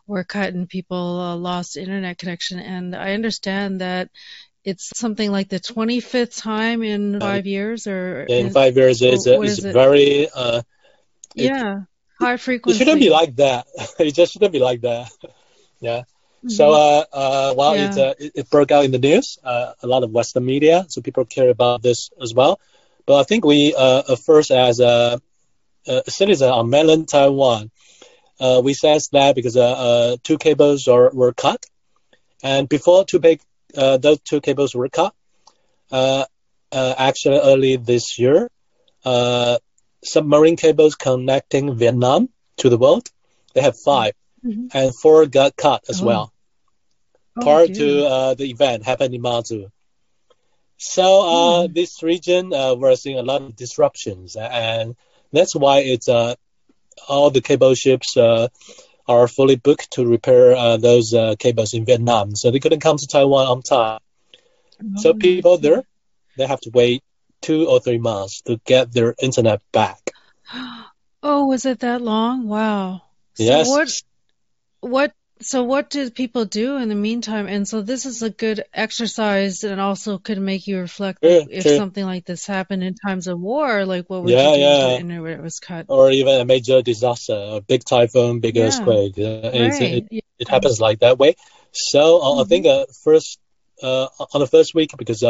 were 0.06 0.22
cut 0.22 0.52
and 0.52 0.68
people 0.68 1.18
uh, 1.18 1.36
lost 1.36 1.78
internet 1.78 2.18
connection. 2.18 2.58
And 2.58 2.94
I 2.94 3.14
understand 3.14 3.80
that 3.80 4.10
it's 4.64 4.90
something 4.98 5.32
like 5.32 5.48
the 5.48 5.60
25th 5.60 6.42
time 6.42 6.82
in 6.82 7.18
five 7.18 7.46
years 7.46 7.86
or 7.86 8.24
in 8.24 8.50
five 8.50 8.76
years 8.76 9.00
is, 9.00 9.26
is, 9.26 9.64
it? 9.64 9.72
very 9.72 10.28
uh, 10.28 10.60
yeah 11.34 11.84
high 12.18 12.36
frequency. 12.46 12.76
It 12.76 12.78
shouldn't 12.78 13.00
be 13.00 13.10
like 13.10 13.36
that. 13.36 13.66
it 13.98 14.12
just 14.12 14.32
shouldn't 14.32 14.52
be 14.52 14.58
like 14.58 14.82
that. 14.82 15.10
yeah. 15.80 16.00
Mm-hmm. 16.00 16.48
So, 16.50 16.72
uh, 16.72 17.04
uh, 17.12 17.54
well, 17.56 17.76
yeah. 17.76 17.90
it, 17.90 17.98
uh, 17.98 18.14
it, 18.18 18.32
it, 18.34 18.50
broke 18.50 18.70
out 18.70 18.84
in 18.84 18.92
the 18.92 18.98
news, 18.98 19.38
uh, 19.42 19.72
a 19.82 19.86
lot 19.86 20.04
of 20.04 20.10
Western 20.10 20.44
media, 20.44 20.84
so 20.88 21.00
people 21.00 21.24
care 21.24 21.48
about 21.48 21.82
this 21.82 22.10
as 22.22 22.34
well. 22.34 22.60
But 23.06 23.20
I 23.20 23.22
think 23.24 23.44
we, 23.44 23.74
uh, 23.76 24.16
first 24.16 24.50
as 24.50 24.80
a, 24.80 25.20
a 25.86 26.10
citizen 26.10 26.50
on 26.50 26.70
mainland 26.70 27.08
Taiwan, 27.08 27.70
uh, 28.38 28.60
we 28.62 28.74
sensed 28.74 29.12
that 29.12 29.34
because 29.34 29.56
uh, 29.56 29.72
uh, 29.72 30.16
two 30.22 30.38
cables 30.38 30.88
are, 30.88 31.10
were 31.10 31.32
cut, 31.32 31.64
and 32.42 32.68
before 32.68 33.04
two 33.04 33.18
big, 33.18 33.40
uh, 33.76 33.96
those 33.96 34.20
two 34.20 34.40
cables 34.40 34.74
were 34.74 34.88
cut, 34.88 35.14
uh, 35.90 36.24
uh, 36.72 36.94
actually 36.98 37.38
early 37.38 37.76
this 37.76 38.18
year, 38.18 38.50
uh, 39.04 39.58
submarine 40.04 40.56
cables 40.56 40.94
connecting 40.94 41.76
Vietnam 41.76 42.28
to 42.58 42.68
the 42.68 42.78
world. 42.78 43.08
They 43.54 43.62
have 43.62 43.78
5 43.78 44.12
mm-hmm. 44.44 44.66
and 44.76 44.94
four 44.94 45.26
got 45.26 45.56
cut 45.56 45.84
as 45.88 46.02
oh. 46.02 46.06
well. 46.06 46.32
Oh, 47.36 47.42
prior 47.42 47.68
to 47.68 48.06
uh, 48.06 48.34
the 48.34 48.50
event 48.50 48.84
happened 48.84 49.14
in 49.14 49.22
Matsu. 49.22 49.70
So 50.78 51.02
uh, 51.02 51.66
mm. 51.66 51.74
this 51.74 52.02
region 52.02 52.52
uh, 52.52 52.74
we're 52.74 52.96
seeing 52.96 53.18
a 53.18 53.22
lot 53.22 53.42
of 53.42 53.56
disruptions, 53.56 54.36
and 54.36 54.94
that's 55.32 55.54
why 55.54 55.78
it's 55.78 56.08
uh, 56.08 56.34
all 57.08 57.30
the 57.30 57.40
cable 57.40 57.74
ships 57.74 58.16
uh, 58.16 58.48
are 59.08 59.28
fully 59.28 59.56
booked 59.56 59.92
to 59.92 60.06
repair 60.06 60.54
uh, 60.54 60.76
those 60.76 61.14
uh, 61.14 61.34
cables 61.38 61.72
in 61.74 61.84
Vietnam. 61.84 62.34
So 62.34 62.50
they 62.50 62.58
couldn't 62.58 62.80
come 62.80 62.98
to 62.98 63.06
Taiwan 63.06 63.46
on 63.46 63.62
time. 63.62 64.00
Oh, 64.82 64.86
so 64.96 65.14
people 65.14 65.58
there, 65.58 65.82
they 66.36 66.46
have 66.46 66.60
to 66.62 66.70
wait 66.70 67.02
two 67.40 67.68
or 67.68 67.80
three 67.80 67.98
months 67.98 68.42
to 68.42 68.60
get 68.64 68.92
their 68.92 69.14
internet 69.20 69.60
back. 69.72 70.10
Oh, 71.28 71.46
was 71.46 71.66
it 71.66 71.80
that 71.80 72.02
long? 72.02 72.46
Wow. 72.46 73.02
So 73.34 73.42
yes. 73.42 73.68
What? 73.68 74.02
What? 74.80 75.12
So 75.40 75.64
what 75.64 75.90
did 75.90 76.14
people 76.14 76.44
do 76.44 76.76
in 76.76 76.88
the 76.88 76.94
meantime? 76.94 77.48
And 77.48 77.66
so 77.66 77.82
this 77.82 78.06
is 78.06 78.22
a 78.22 78.30
good 78.30 78.62
exercise, 78.72 79.64
and 79.64 79.80
also 79.80 80.18
could 80.18 80.38
make 80.38 80.68
you 80.68 80.78
reflect 80.78 81.18
yeah, 81.22 81.40
if 81.50 81.64
true. 81.64 81.76
something 81.76 82.04
like 82.04 82.26
this 82.26 82.46
happened 82.46 82.84
in 82.84 82.94
times 82.94 83.26
of 83.26 83.40
war, 83.40 83.84
like 83.84 84.08
what 84.08 84.22
would 84.22 84.30
yeah, 84.30 84.50
you 84.50 84.54
do 84.54 84.60
yeah. 84.60 84.88
if 84.98 85.06
the 85.06 85.24
it 85.24 85.42
was 85.42 85.58
cut? 85.58 85.86
Or 85.88 86.12
even 86.12 86.40
a 86.40 86.44
major 86.44 86.80
disaster, 86.80 87.34
a 87.34 87.60
big 87.60 87.84
typhoon, 87.84 88.38
big 88.38 88.54
yeah. 88.54 88.66
earthquake. 88.66 89.18
Uh, 89.18 89.50
right. 89.50 89.82
It, 89.82 90.06
it, 90.12 90.24
it, 90.38 90.48
happens 90.48 90.80
like 90.80 91.00
that 91.00 91.18
way. 91.18 91.34
So 91.72 92.20
uh, 92.20 92.24
mm-hmm. 92.24 92.40
I 92.40 92.44
think 92.44 92.66
uh, 92.66 92.86
first 93.02 93.40
uh, 93.82 94.06
on 94.32 94.40
the 94.40 94.46
first 94.46 94.76
week 94.76 94.92
because 94.96 95.24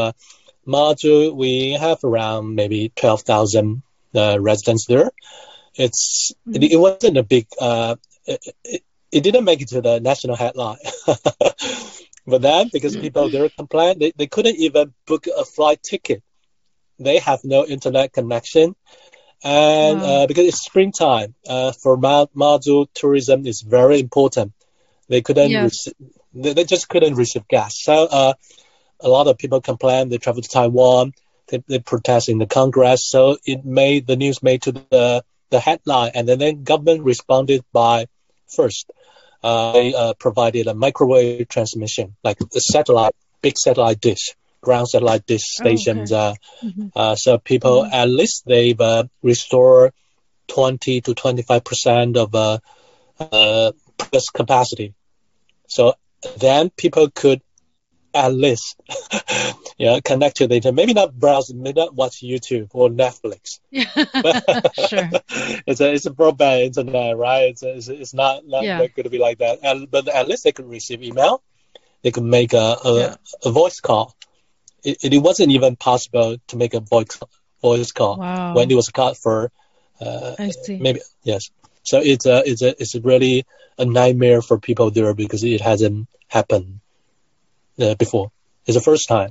Matsu, 0.66 1.32
we 1.32 1.72
have 1.72 2.02
around 2.04 2.54
maybe 2.54 2.92
12,000 2.96 3.82
uh, 4.14 4.38
residents 4.40 4.86
there. 4.86 5.10
It's 5.74 6.32
mm-hmm. 6.48 6.62
it, 6.62 6.72
it, 6.72 6.76
wasn't 6.76 7.18
a 7.18 7.22
big. 7.22 7.46
Uh, 7.60 7.96
it, 8.24 8.82
it, 9.12 9.22
didn't 9.22 9.44
make 9.44 9.60
it 9.60 9.68
to 9.68 9.80
the 9.80 10.00
national 10.00 10.36
headline. 10.36 10.78
but 12.26 12.42
then, 12.42 12.70
because 12.72 12.96
people 12.96 13.28
there 13.28 13.48
complained, 13.50 14.00
they, 14.00 14.12
they 14.16 14.26
couldn't 14.26 14.56
even 14.56 14.94
book 15.06 15.26
a 15.26 15.44
flight 15.44 15.82
ticket. 15.82 16.22
They 16.98 17.18
have 17.18 17.40
no 17.44 17.66
internet 17.66 18.12
connection, 18.12 18.74
and 19.44 20.00
wow. 20.00 20.06
uh, 20.06 20.26
because 20.26 20.46
it's 20.46 20.64
springtime, 20.64 21.34
uh, 21.46 21.72
for 21.72 21.98
Ma- 21.98 22.26
Matsu, 22.34 22.86
tourism 22.94 23.46
is 23.46 23.60
very 23.60 24.00
important. 24.00 24.52
They 25.08 25.20
couldn't. 25.20 25.52
Rec- 25.52 25.94
they, 26.32 26.54
they 26.54 26.64
just 26.64 26.88
couldn't 26.88 27.16
receive 27.16 27.46
gas. 27.48 27.78
So 27.78 28.06
uh, 28.10 28.34
a 29.00 29.08
lot 29.08 29.26
of 29.26 29.38
people 29.38 29.60
complain. 29.60 30.08
They 30.08 30.18
travel 30.18 30.42
to 30.42 30.48
Taiwan. 30.48 31.12
They, 31.48 31.62
they 31.68 31.78
protest 31.78 32.28
in 32.28 32.38
the 32.38 32.46
Congress. 32.46 33.08
So 33.08 33.36
it 33.44 33.64
made 33.64 34.06
the 34.06 34.16
news 34.16 34.42
made 34.42 34.62
to 34.62 34.72
the 34.72 35.24
the 35.50 35.60
headline, 35.60 36.10
and 36.14 36.28
then 36.28 36.38
the 36.38 36.52
government 36.52 37.04
responded 37.04 37.64
by 37.72 38.06
first. 38.48 38.90
Uh, 39.42 39.72
they 39.72 39.94
uh, 39.94 40.14
provided 40.14 40.66
a 40.66 40.74
microwave 40.74 41.48
transmission, 41.48 42.16
like 42.24 42.38
a 42.40 42.60
satellite, 42.60 43.14
big 43.42 43.56
satellite 43.56 44.00
dish, 44.00 44.34
ground 44.60 44.88
satellite 44.88 45.24
dish 45.26 45.44
stations. 45.44 46.10
Oh, 46.10 46.16
okay. 46.16 46.28
uh, 46.28 46.66
mm-hmm. 46.66 46.86
Uh, 46.96 47.14
so 47.14 47.38
people, 47.38 47.82
mm-hmm. 47.82 47.94
at 47.94 48.08
least 48.08 48.44
they've 48.46 48.80
uh, 48.80 49.04
restored 49.22 49.92
20 50.48 51.00
to 51.02 51.14
25 51.14 51.64
percent 51.64 52.16
of 52.16 52.34
uh, 52.34 52.58
uh, 53.20 53.72
capacity. 54.34 54.94
So 55.68 55.94
then 56.38 56.70
people 56.70 57.10
could 57.10 57.40
at 58.16 58.32
least 58.34 58.76
yeah 59.78 60.00
connect 60.04 60.38
to 60.38 60.46
the 60.46 60.56
internet. 60.56 60.74
Maybe 60.74 60.94
not 60.94 61.18
browse 61.18 61.52
maybe 61.52 61.80
not 61.80 61.94
watch 61.94 62.22
youtube 62.22 62.68
or 62.72 62.88
netflix. 62.88 63.60
Sure. 64.88 65.10
It's 65.66 65.80
a 65.80 65.92
it's 65.92 66.06
a 66.06 66.10
broadband 66.10 66.64
internet 66.64 67.16
right? 67.16 67.50
It's, 67.50 67.62
it's, 67.62 67.88
it's 67.88 68.14
not 68.14 68.46
not 68.46 68.64
yeah. 68.64 68.78
going 68.78 69.04
to 69.04 69.10
be 69.10 69.18
like 69.18 69.38
that. 69.38 69.58
And, 69.62 69.90
but 69.90 70.08
at 70.08 70.28
least 70.28 70.44
they 70.44 70.52
could 70.52 70.68
receive 70.68 71.02
email. 71.02 71.42
They 72.02 72.10
could 72.10 72.24
make 72.24 72.52
a 72.52 72.76
a, 72.84 72.98
yeah. 72.98 73.14
a 73.44 73.50
voice 73.50 73.80
call. 73.80 74.14
It, 74.84 74.98
it 75.02 75.18
wasn't 75.18 75.52
even 75.52 75.76
possible 75.76 76.36
to 76.48 76.56
make 76.56 76.74
a 76.74 76.80
voice 76.80 77.18
voice 77.62 77.92
call 77.92 78.18
wow. 78.18 78.54
when 78.54 78.70
it 78.70 78.74
was 78.74 78.88
cut 78.88 79.16
for 79.16 79.50
uh, 80.00 80.34
I 80.38 80.50
see. 80.50 80.78
maybe 80.78 81.00
yes. 81.22 81.50
So 81.82 82.00
it's 82.02 82.26
a 82.26 82.42
it's 82.44 82.62
a 82.62 82.80
it's 82.80 82.94
really 82.96 83.46
a 83.78 83.84
nightmare 83.84 84.42
for 84.42 84.58
people 84.58 84.90
there 84.90 85.14
because 85.14 85.44
it 85.44 85.60
hasn't 85.60 86.08
happened 86.28 86.80
uh, 87.80 87.94
before. 87.94 88.30
It's 88.66 88.76
the 88.76 88.82
first 88.82 89.08
time. 89.08 89.30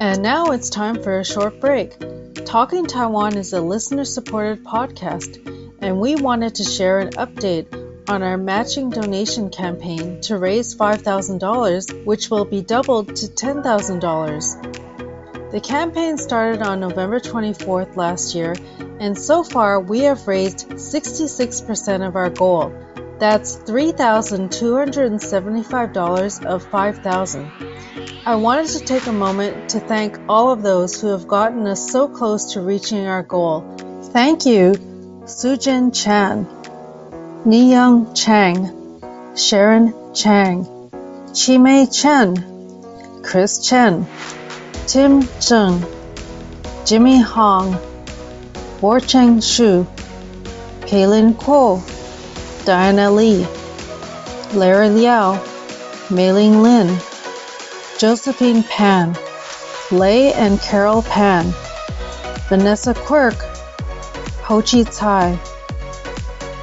And 0.00 0.22
now 0.22 0.52
it's 0.52 0.70
time 0.70 1.02
for 1.02 1.18
a 1.18 1.24
short 1.24 1.60
break. 1.60 1.96
Talking 2.44 2.86
Taiwan 2.86 3.36
is 3.36 3.52
a 3.52 3.60
listener 3.60 4.04
supported 4.04 4.62
podcast, 4.64 5.44
and 5.80 5.98
we 5.98 6.14
wanted 6.14 6.54
to 6.56 6.64
share 6.64 7.00
an 7.00 7.10
update 7.10 7.66
on 8.08 8.22
our 8.22 8.38
matching 8.38 8.90
donation 8.90 9.50
campaign 9.50 10.20
to 10.20 10.38
raise 10.38 10.76
$5,000, 10.76 12.04
which 12.04 12.30
will 12.30 12.44
be 12.44 12.62
doubled 12.62 13.16
to 13.16 13.26
$10,000. 13.26 15.50
The 15.50 15.60
campaign 15.60 16.18
started 16.18 16.62
on 16.62 16.78
November 16.80 17.18
24th 17.18 17.96
last 17.96 18.34
year, 18.34 18.54
and 19.00 19.18
so 19.18 19.42
far 19.42 19.80
we 19.80 20.00
have 20.00 20.28
raised 20.28 20.68
66% 20.68 22.06
of 22.06 22.16
our 22.16 22.28
goal 22.30 22.72
that's 23.18 23.56
$3,275 23.56 26.44
of 26.44 26.70
5,000. 26.70 27.50
I 28.26 28.36
wanted 28.36 28.68
to 28.68 28.84
take 28.84 29.06
a 29.06 29.12
moment 29.12 29.70
to 29.70 29.80
thank 29.80 30.18
all 30.28 30.50
of 30.50 30.60
those 30.62 31.00
who 31.00 31.06
have 31.08 31.26
gotten 31.28 31.66
us 31.66 31.90
so 31.90 32.08
close 32.08 32.52
to 32.52 32.60
reaching 32.60 33.06
our 33.06 33.22
goal. 33.22 33.64
Thank 34.12 34.44
you, 34.46 34.72
Sujin 35.24 35.94
Chan, 35.94 36.46
Niyang 37.46 38.14
Chang, 38.14 38.70
Sharon 39.36 39.94
Chang, 40.14 40.66
Chimei 41.32 41.86
Chen, 41.86 42.36
Chris 43.22 43.66
Chen, 43.66 44.06
Tim 44.86 45.22
Zheng, 45.22 45.84
Jimmy 46.86 47.20
Hong, 47.20 47.78
Cheng 49.06 49.40
Shu, 49.40 49.86
Kaylin 50.80 51.34
Kuo, 51.34 51.80
Diana 52.66 53.10
Lee, 53.12 53.46
Larry 54.52 54.90
Liao, 54.90 55.40
Mei-Ling 56.10 56.62
Lin, 56.62 56.98
Josephine 57.96 58.64
Pan, 58.64 59.16
Lei 59.92 60.32
and 60.32 60.60
Carol 60.60 61.02
Pan, 61.02 61.54
Vanessa 62.48 62.92
Quirk, 62.92 63.36
Ho-Chi 64.42 64.82
Tsai, 64.82 65.38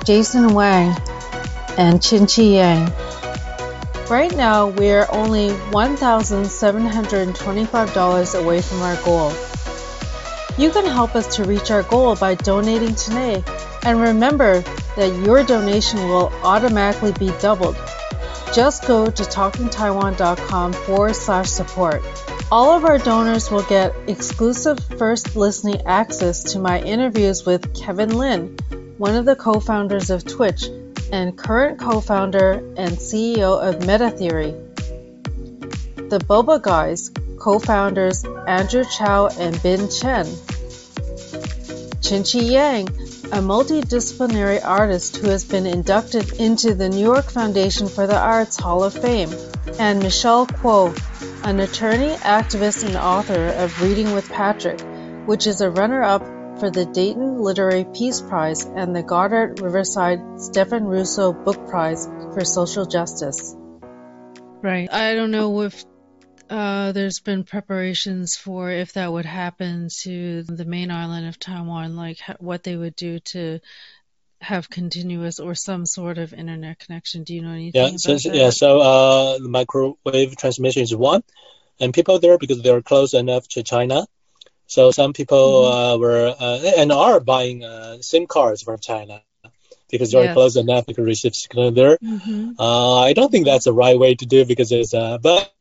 Jason 0.04 0.54
Wang, 0.54 0.94
and 1.78 2.02
Qin-Chi 2.02 2.42
Yang. 2.42 2.92
Right 4.10 4.36
now, 4.36 4.68
we 4.68 4.92
are 4.92 5.08
only 5.10 5.52
$1,725 5.72 8.36
away 8.44 8.62
from 8.62 8.82
our 8.82 8.98
goal. 9.04 9.32
You 10.58 10.70
can 10.70 10.86
help 10.86 11.16
us 11.16 11.34
to 11.38 11.46
reach 11.46 11.72
our 11.72 11.84
goal 11.84 12.18
by 12.18 12.36
donating 12.36 12.96
today, 12.96 13.42
and 13.84 14.02
remember 14.02 14.62
that 14.96 15.26
your 15.26 15.44
donation 15.44 16.00
will 16.08 16.32
automatically 16.44 17.12
be 17.14 17.32
doubled. 17.40 17.76
Just 18.54 18.86
go 18.86 19.06
to 19.06 19.24
talkingtaiwan.com 19.24 20.74
forward 20.74 21.16
slash 21.16 21.50
support. 21.50 22.04
All 22.52 22.72
of 22.72 22.86
our 22.86 23.00
donors 23.00 23.50
will 23.50 23.64
get 23.64 23.96
exclusive 24.08 24.80
first 25.00 25.36
listening 25.36 25.82
access 25.88 26.44
to 26.54 26.60
my 26.60 26.80
interviews 26.82 27.46
with 27.46 27.74
Kevin 27.74 28.16
Lin, 28.16 28.56
one 28.98 29.16
of 29.16 29.26
the 29.26 29.36
co 29.36 29.60
founders 29.60 30.12
of 30.12 30.24
Twitch 30.24 30.66
and 31.12 31.36
current 31.36 31.80
co 31.80 32.00
founder 32.00 32.52
and 32.78 32.98
CEO 32.98 33.60
of 33.60 33.82
MetaTheory. 33.82 34.54
The 36.10 36.20
Boba 36.20 36.62
Guys, 36.62 37.12
co 37.40 37.58
founders 37.58 38.24
Andrew 38.48 38.84
Chau 38.84 39.30
and 39.40 39.60
Bin 39.64 39.90
Chen. 39.90 40.28
Qin-Chi 42.04 42.40
Yang, 42.40 42.88
a 43.26 43.38
multidisciplinary 43.38 44.64
artist 44.64 45.18
who 45.18 45.30
has 45.30 45.44
been 45.44 45.66
inducted 45.66 46.34
into 46.34 46.74
the 46.74 46.90
New 46.90 47.04
York 47.04 47.32
Foundation 47.32 47.88
for 47.88 48.06
the 48.06 48.18
Arts 48.18 48.58
Hall 48.58 48.84
of 48.84 48.94
Fame, 48.94 49.34
and 49.80 50.00
Michelle 50.00 50.46
Kuo, 50.46 50.94
an 51.44 51.60
attorney, 51.60 52.14
activist, 52.16 52.86
and 52.86 52.96
author 52.96 53.48
of 53.48 53.82
Reading 53.82 54.14
with 54.14 54.30
Patrick, 54.30 54.82
which 55.26 55.48
is 55.48 55.62
a 55.62 55.70
runner 55.70 56.04
up 56.04 56.24
for 56.60 56.70
the 56.70 56.86
Dayton 56.86 57.40
Literary 57.42 57.86
Peace 57.86 58.22
Prize 58.22 58.66
and 58.66 58.96
the 58.96 59.04
Goddard 59.04 59.60
Riverside 59.62 60.20
Stephan 60.38 60.86
Russo 60.86 61.34
Book 61.34 61.68
Prize 61.68 62.06
for 62.34 62.46
Social 62.46 62.86
Justice. 62.86 63.56
Right. 64.62 64.92
I 64.94 65.16
don't 65.16 65.32
know 65.32 65.62
if 65.62 65.84
uh, 66.50 66.92
there's 66.92 67.20
been 67.20 67.44
preparations 67.44 68.36
for 68.36 68.70
if 68.70 68.94
that 68.94 69.12
would 69.12 69.26
happen 69.26 69.88
to 70.02 70.44
the 70.44 70.66
main 70.66 70.92
island 70.92 71.28
of 71.28 71.40
Taiwan, 71.40 71.96
like 71.96 72.20
what 72.40 72.64
they 72.64 72.76
would 72.76 72.96
do 72.96 73.20
to 73.20 73.60
have 74.42 74.70
continuous 74.70 75.40
or 75.40 75.56
some 75.56 75.86
sort 75.86 76.18
of 76.18 76.34
internet 76.34 76.80
connection. 76.80 77.24
Do 77.24 77.34
you 77.34 77.42
know 77.42 77.54
anything? 77.54 77.94
Yeah, 77.94 78.18
so, 78.18 78.30
yeah. 78.32 78.50
So 78.50 78.82
uh, 78.82 79.38
the 79.40 79.50
microwave 79.50 80.36
transmission 80.38 80.84
is 80.84 80.96
one, 80.96 81.24
and 81.80 81.94
people 81.94 82.20
there 82.20 82.38
because 82.38 82.62
they're 82.62 82.82
close 82.82 83.14
enough 83.14 83.48
to 83.50 83.64
China. 83.64 84.06
So 84.68 84.92
some 84.92 85.14
people 85.14 85.64
mm-hmm. 85.64 85.76
uh, 85.76 85.98
were 85.98 86.36
uh, 86.40 86.60
and 86.78 86.92
are 86.92 87.20
buying 87.20 87.64
uh, 87.64 88.02
SIM 88.02 88.28
cards 88.28 88.64
from 88.64 88.80
China 88.80 89.22
because 89.94 90.12
they're 90.12 90.24
yes. 90.24 90.34
close 90.34 90.56
enough 90.56 90.88
to 90.88 91.02
receive 91.04 91.36
signal 91.36 91.72
there. 91.72 91.98
Mm-hmm. 91.98 92.54
Uh, 92.60 93.02
I 93.02 93.14
don't 93.14 93.32
think 93.32 93.46
that's 93.46 93.66
the 93.66 93.74
right 93.74 93.98
way 93.98 94.16
to 94.16 94.26
do 94.26 94.44
because 94.44 94.72
it's 94.72 94.94
uh, 94.94 95.20
but 95.20 95.54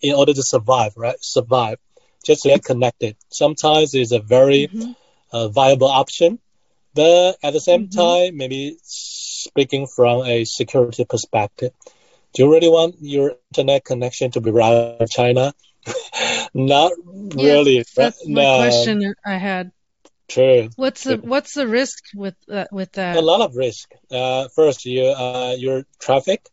in 0.00 0.14
order 0.14 0.34
to 0.34 0.42
survive, 0.42 0.92
right? 0.96 1.16
Survive, 1.20 1.78
just 2.24 2.44
get 2.44 2.64
connected. 2.64 3.16
Sometimes 3.30 3.94
it's 3.94 4.12
a 4.12 4.20
very 4.20 4.68
mm-hmm. 4.68 4.92
Uh, 5.30 5.46
viable 5.48 5.88
option 5.88 6.38
but 6.98 7.36
at 7.44 7.52
the 7.52 7.60
same 7.60 7.86
mm-hmm. 7.86 8.00
time, 8.00 8.36
maybe 8.36 8.76
speaking 8.82 9.86
from 9.86 10.26
a 10.26 10.44
security 10.44 11.04
perspective, 11.04 11.70
do 12.34 12.42
you 12.42 12.52
really 12.52 12.68
want 12.68 12.96
your 13.00 13.36
internet 13.52 13.84
connection 13.84 14.32
to 14.32 14.40
be 14.40 14.50
around 14.50 15.08
China? 15.08 15.52
Not 16.54 16.90
really. 17.06 17.84
That's 17.94 18.26
no. 18.26 18.42
my 18.42 18.66
question 18.66 19.14
I 19.24 19.36
had. 19.36 19.70
True. 20.26 20.70
What's 20.74 21.04
the 21.04 21.18
what's 21.18 21.54
the 21.54 21.68
risk 21.68 22.02
with 22.16 22.34
uh, 22.50 22.66
with 22.72 22.90
that? 22.92 23.16
A 23.16 23.20
lot 23.20 23.40
of 23.42 23.54
risk. 23.54 23.90
Uh, 24.10 24.48
first, 24.48 24.84
you 24.84 25.04
uh, 25.04 25.54
your 25.56 25.84
traffic 26.00 26.46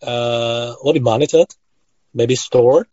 uh, 0.00 0.74
will 0.82 0.94
be 0.94 1.00
monitored, 1.00 1.52
maybe 2.14 2.34
stored, 2.34 2.88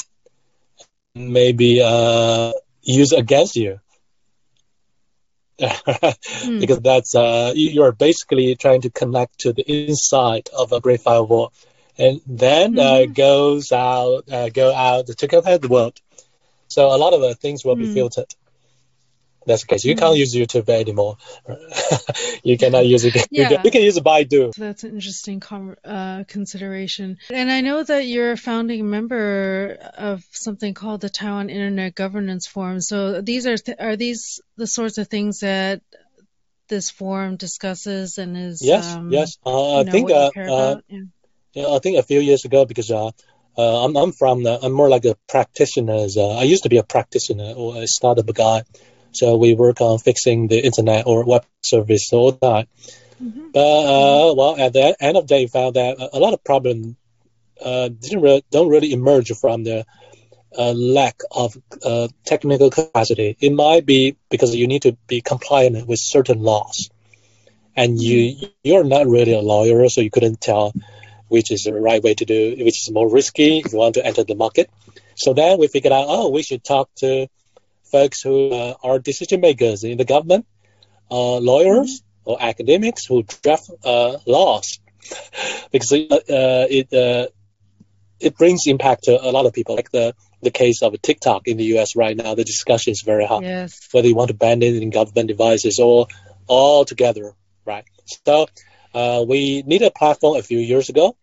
maybe 1.15 1.81
uh, 1.83 2.51
used 2.83 3.13
against 3.13 3.55
you. 3.55 3.79
mm. 5.59 6.61
because 6.61 6.79
that's 6.79 7.15
uh, 7.15 7.51
you 7.53 7.83
are 7.83 7.91
basically 7.91 8.55
trying 8.55 8.79
to 8.79 8.89
connect 8.89 9.39
to 9.39 9.51
the 9.51 9.63
inside 9.67 10.47
of 10.57 10.71
a 10.71 10.79
great 10.79 11.01
firewall, 11.01 11.51
and 11.97 12.21
then 12.25 12.75
mm. 12.75 12.79
uh, 12.79 13.05
hmm. 13.05 13.11
goes 13.11 13.73
out, 13.73 14.23
uh, 14.31 14.47
go 14.47 14.73
out 14.73 15.07
to 15.07 15.27
connect 15.27 15.61
the 15.61 15.67
world. 15.67 15.99
So 16.69 16.87
a 16.87 16.97
lot 16.97 17.13
of 17.13 17.19
the 17.19 17.35
things 17.35 17.65
will 17.65 17.75
be 17.75 17.87
hmm. 17.87 17.93
filtered. 17.93 18.33
That's 19.45 19.61
the 19.61 19.67
case. 19.67 19.85
You 19.85 19.95
can't 19.95 20.13
hmm. 20.13 20.19
use 20.19 20.35
YouTube 20.35 20.69
anymore. 20.69 21.17
you 22.43 22.57
cannot 22.57 22.85
use 22.85 23.05
it. 23.05 23.15
Yeah. 23.31 23.43
You, 23.43 23.55
can, 23.55 23.65
you 23.65 23.71
can 23.71 23.81
use 23.81 23.99
Baidu. 23.99 24.53
That's 24.55 24.83
an 24.83 24.95
interesting 24.95 25.39
com- 25.39 25.75
uh, 25.83 26.23
consideration. 26.27 27.17
And 27.31 27.51
I 27.51 27.61
know 27.61 27.83
that 27.83 28.05
you're 28.05 28.31
a 28.31 28.37
founding 28.37 28.89
member 28.89 29.77
of 29.97 30.23
something 30.31 30.73
called 30.73 31.01
the 31.01 31.09
Taiwan 31.09 31.49
Internet 31.49 31.95
Governance 31.95 32.47
Forum. 32.47 32.81
So 32.81 33.21
these 33.21 33.47
are 33.47 33.57
th- 33.57 33.77
are 33.79 33.95
these 33.95 34.41
the 34.57 34.67
sorts 34.67 34.97
of 34.97 35.07
things 35.07 35.39
that 35.39 35.81
this 36.67 36.91
forum 36.91 37.35
discusses 37.35 38.19
and 38.19 38.37
is 38.37 38.61
yes 38.63 38.93
um, 38.93 39.11
yes 39.11 39.39
uh, 39.43 39.79
I 39.79 39.83
think 39.85 40.11
uh, 40.11 40.29
uh 40.37 40.81
yeah. 40.87 40.99
yeah. 41.53 41.67
I 41.67 41.79
think 41.79 41.97
a 41.97 42.03
few 42.03 42.19
years 42.19 42.45
ago 42.45 42.65
because 42.65 42.91
uh, 42.91 43.09
uh, 43.57 43.85
I'm, 43.85 43.97
I'm 43.97 44.11
from 44.13 44.43
the, 44.43 44.57
I'm 44.61 44.71
more 44.71 44.87
like 44.87 45.03
a 45.03 45.15
practitioner. 45.27 46.07
Uh, 46.15 46.37
I 46.37 46.43
used 46.43 46.63
to 46.63 46.69
be 46.69 46.77
a 46.77 46.83
practitioner 46.83 47.53
or 47.57 47.81
a 47.81 47.87
startup 47.87 48.33
guy. 48.33 48.63
So 49.11 49.37
we 49.37 49.55
work 49.55 49.81
on 49.81 49.99
fixing 49.99 50.47
the 50.47 50.63
internet 50.63 51.07
or 51.07 51.25
web 51.25 51.45
service 51.61 52.11
all 52.13 52.31
the 52.31 52.39
time. 52.39 52.67
Mm-hmm. 53.21 53.51
But 53.53 53.59
uh, 53.59 54.33
well, 54.35 54.55
at 54.59 54.73
the 54.73 54.95
end 54.99 55.17
of 55.17 55.27
the 55.27 55.35
day, 55.35 55.47
found 55.47 55.75
that 55.75 55.97
a 56.13 56.19
lot 56.19 56.33
of 56.33 56.43
problems 56.43 56.95
uh, 57.63 57.89
didn't 57.89 58.21
really, 58.21 58.43
don't 58.51 58.69
really 58.69 58.93
emerge 58.93 59.31
from 59.35 59.63
the 59.63 59.85
uh, 60.57 60.71
lack 60.71 61.21
of 61.31 61.57
uh, 61.83 62.07
technical 62.25 62.69
capacity. 62.69 63.35
It 63.39 63.51
might 63.51 63.85
be 63.85 64.15
because 64.29 64.55
you 64.55 64.67
need 64.67 64.83
to 64.83 64.97
be 65.07 65.21
compliant 65.21 65.85
with 65.87 65.99
certain 65.99 66.41
laws, 66.41 66.89
and 67.75 68.01
you 68.01 68.35
mm-hmm. 68.35 68.45
you're 68.63 68.83
not 68.85 69.07
really 69.07 69.33
a 69.33 69.41
lawyer, 69.41 69.89
so 69.89 70.01
you 70.01 70.09
couldn't 70.09 70.39
tell 70.39 70.73
which 71.29 71.51
is 71.51 71.63
the 71.63 71.73
right 71.73 72.03
way 72.03 72.13
to 72.15 72.25
do, 72.25 72.55
which 72.59 72.81
is 72.81 72.91
more 72.91 73.09
risky 73.09 73.59
if 73.59 73.71
you 73.71 73.77
want 73.77 73.93
to 73.95 74.05
enter 74.05 74.23
the 74.23 74.35
market. 74.35 74.69
So 75.15 75.33
then 75.33 75.59
we 75.59 75.67
figured 75.67 75.93
out, 75.93 76.05
oh, 76.07 76.29
we 76.29 76.43
should 76.43 76.63
talk 76.63 76.89
to 76.97 77.27
folks 77.91 78.21
who 78.21 78.51
uh, 78.51 78.73
are 78.83 78.99
decision 78.99 79.41
makers 79.41 79.83
in 79.83 79.97
the 79.97 80.05
government, 80.05 80.45
uh, 81.11 81.37
lawyers 81.37 82.01
mm-hmm. 82.01 82.31
or 82.31 82.37
academics 82.41 83.05
who 83.05 83.23
draft 83.23 83.69
uh, 83.83 84.17
laws, 84.25 84.79
because 85.71 85.91
uh, 85.91 86.15
uh, 86.15 86.67
it 86.69 86.93
uh, 86.93 87.27
it 88.19 88.37
brings 88.37 88.67
impact 88.67 89.05
to 89.05 89.11
a 89.11 89.31
lot 89.31 89.45
of 89.45 89.53
people. 89.53 89.75
Like 89.75 89.91
the 89.91 90.15
the 90.41 90.51
case 90.51 90.81
of 90.81 90.99
TikTok 91.01 91.47
in 91.47 91.57
the 91.57 91.65
U.S. 91.75 91.95
right 91.95 92.15
now, 92.15 92.35
the 92.35 92.43
discussion 92.43 92.91
is 92.91 93.01
very 93.01 93.25
hot. 93.25 93.43
Yes. 93.43 93.89
Whether 93.91 94.07
you 94.07 94.15
want 94.15 94.29
to 94.29 94.33
ban 94.33 94.61
it 94.61 94.75
in 94.81 94.89
government 94.89 95.27
devices 95.27 95.79
or 95.79 96.07
all 96.47 96.85
together, 96.85 97.33
right? 97.65 97.85
So 98.25 98.47
we 99.25 99.63
needed 99.63 99.87
a 99.87 99.91
platform 99.91 100.37
a 100.37 100.43
few 100.43 100.59
years 100.59 100.89
ago, 100.89 101.15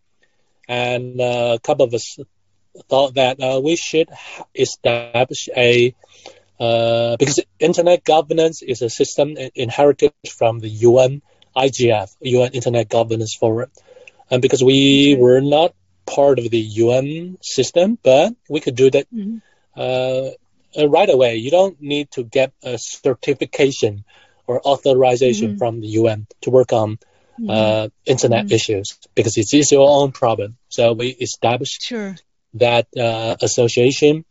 and 0.68 1.20
a 1.20 1.59
couple 1.62 1.87
of 1.87 1.94
us 1.94 2.18
thought 2.88 3.14
that 3.14 3.38
we 3.62 3.76
should 3.76 4.09
establish 4.55 5.48
a 5.57 5.94
uh, 6.59 7.16
because 7.16 7.40
internet 7.59 8.05
governance 8.05 8.62
is 8.62 8.83
a 8.83 8.90
system 8.90 9.37
inherited 9.55 10.12
from 10.29 10.59
the 10.59 10.69
UN 10.69 11.23
IGF, 11.57 12.14
UN 12.21 12.53
Internet 12.53 12.88
Governance 12.88 13.35
Forum. 13.35 13.71
And 14.31 14.42
because 14.42 14.62
we 14.62 15.16
were 15.19 15.40
not 15.40 15.75
part 16.05 16.38
of 16.38 16.51
the 16.51 16.59
UN 16.59 17.38
system, 17.42 17.99
but 18.03 18.35
we 18.49 18.61
could 18.61 18.75
do 18.75 18.90
that 18.90 19.07
mm-hmm. 19.12 19.38
uh, 19.77 20.31
uh, 20.79 20.88
right 20.88 21.09
away. 21.09 21.37
You 21.37 21.51
don't 21.51 21.81
need 21.81 22.11
to 22.12 22.25
get 22.25 22.53
a 22.62 22.79
certification 22.79 24.05
or 24.47 24.61
authorization 24.61 25.51
mm-hmm. 25.51 25.59
from 25.59 25.81
the 25.81 25.88
UN 25.88 26.27
to 26.42 26.51
work 26.51 26.73
on 26.73 26.99
mm-hmm. 27.40 27.51
uh, 27.51 27.88
internet 28.05 28.47
mm-hmm. 28.47 28.55
issues 28.55 28.99
because 29.14 29.37
it's 29.37 29.73
your 29.73 29.88
own 29.88 30.12
problem. 30.12 30.57
So 30.69 30.92
we 30.92 31.09
established 31.09 31.83
sure. 31.83 32.16
that 32.55 32.87
uh, 32.97 33.37
association 33.40 34.25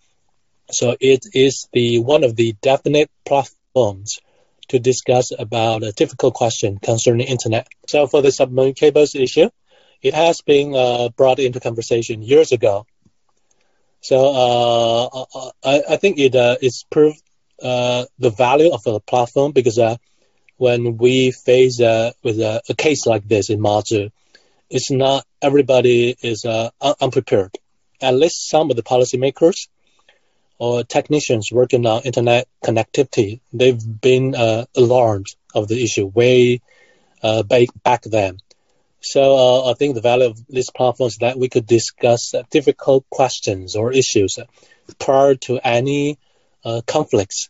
so 0.71 0.95
it 0.99 1.25
is 1.33 1.67
the 1.73 1.99
one 1.99 2.23
of 2.23 2.35
the 2.35 2.53
definite 2.61 3.09
platforms 3.25 4.19
to 4.69 4.79
discuss 4.79 5.31
about 5.37 5.83
a 5.83 5.91
difficult 5.91 6.33
question 6.33 6.79
concerning 6.79 7.27
internet. 7.27 7.67
So 7.87 8.07
for 8.07 8.21
the 8.21 8.31
submarine 8.31 8.73
cables 8.73 9.15
issue, 9.15 9.49
it 10.01 10.13
has 10.13 10.41
been 10.41 10.75
uh, 10.75 11.09
brought 11.09 11.39
into 11.39 11.59
conversation 11.59 12.21
years 12.21 12.51
ago 12.51 12.85
So 14.05 14.17
uh, 14.35 15.45
I, 15.63 15.81
I 15.93 15.97
think 15.97 16.19
it 16.19 16.35
uh, 16.35 16.57
it's 16.61 16.83
proved 16.83 17.21
uh, 17.59 18.05
the 18.19 18.29
value 18.29 18.71
of 18.71 18.85
a 18.85 18.99
platform 18.99 19.51
because 19.51 19.79
uh, 19.79 19.97
when 20.57 20.97
we 20.97 21.31
face 21.31 21.81
uh, 21.81 22.11
with 22.23 22.39
a, 22.39 22.61
a, 22.69 22.75
case 22.75 23.07
like 23.07 23.27
this 23.27 23.49
in 23.49 23.59
Matsu, 23.59 24.11
it's 24.69 24.91
not 24.91 25.25
everybody 25.41 26.15
is 26.21 26.45
uh, 26.45 26.69
un- 26.81 26.93
unprepared. 27.01 27.57
At 27.99 28.13
least 28.13 28.47
some 28.47 28.69
of 28.69 28.75
the 28.75 28.83
policymakers 28.83 29.69
or 30.57 30.83
technicians 30.83 31.51
working 31.51 31.85
on 31.85 32.03
internet 32.03 32.47
connectivity, 32.63 33.39
they've 33.51 33.81
been 34.01 34.35
uh, 34.35 34.65
alarmed 34.75 35.27
of 35.53 35.67
the 35.67 35.83
issue 35.83 36.05
way 36.05 36.61
uh, 37.23 37.43
back, 37.43 38.01
then. 38.03 38.37
So 39.01 39.35
uh, 39.35 39.71
I 39.71 39.73
think 39.73 39.95
the 39.95 40.01
value 40.01 40.25
of 40.25 40.47
this 40.47 40.69
platform 40.69 41.07
is 41.07 41.17
that 41.17 41.37
we 41.37 41.49
could 41.49 41.65
discuss 41.65 42.33
difficult 42.49 43.05
questions 43.09 43.75
or 43.75 43.91
issues 43.91 44.39
prior 44.99 45.35
to 45.35 45.59
any 45.63 46.17
conflicts 46.87 47.49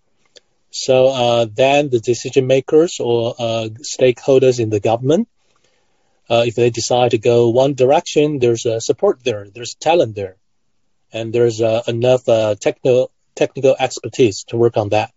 so 0.76 1.08
uh, 1.08 1.46
then 1.46 1.88
the 1.90 2.02
decision 2.02 2.48
makers 2.48 3.00
or 3.00 3.34
uh, 3.40 3.70
stakeholders 3.82 4.60
in 4.60 4.70
the 4.70 4.82
government, 4.82 5.30
uh, 6.30 6.44
if 6.46 6.56
they 6.56 6.70
decide 6.70 7.12
to 7.12 7.18
go 7.18 7.48
one 7.48 7.76
direction, 7.76 8.40
there's 8.40 8.66
uh, 8.66 8.82
support 8.82 9.24
there, 9.24 9.48
there's 9.50 9.76
talent 9.76 10.16
there, 10.16 10.36
and 11.16 11.32
there's 11.34 11.62
uh, 11.62 11.82
enough 11.88 12.28
uh, 12.28 12.56
technical 12.60 13.10
technical 13.36 13.76
expertise 13.80 14.44
to 14.50 14.58
work 14.58 14.78
on 14.78 14.90
that. 14.90 15.12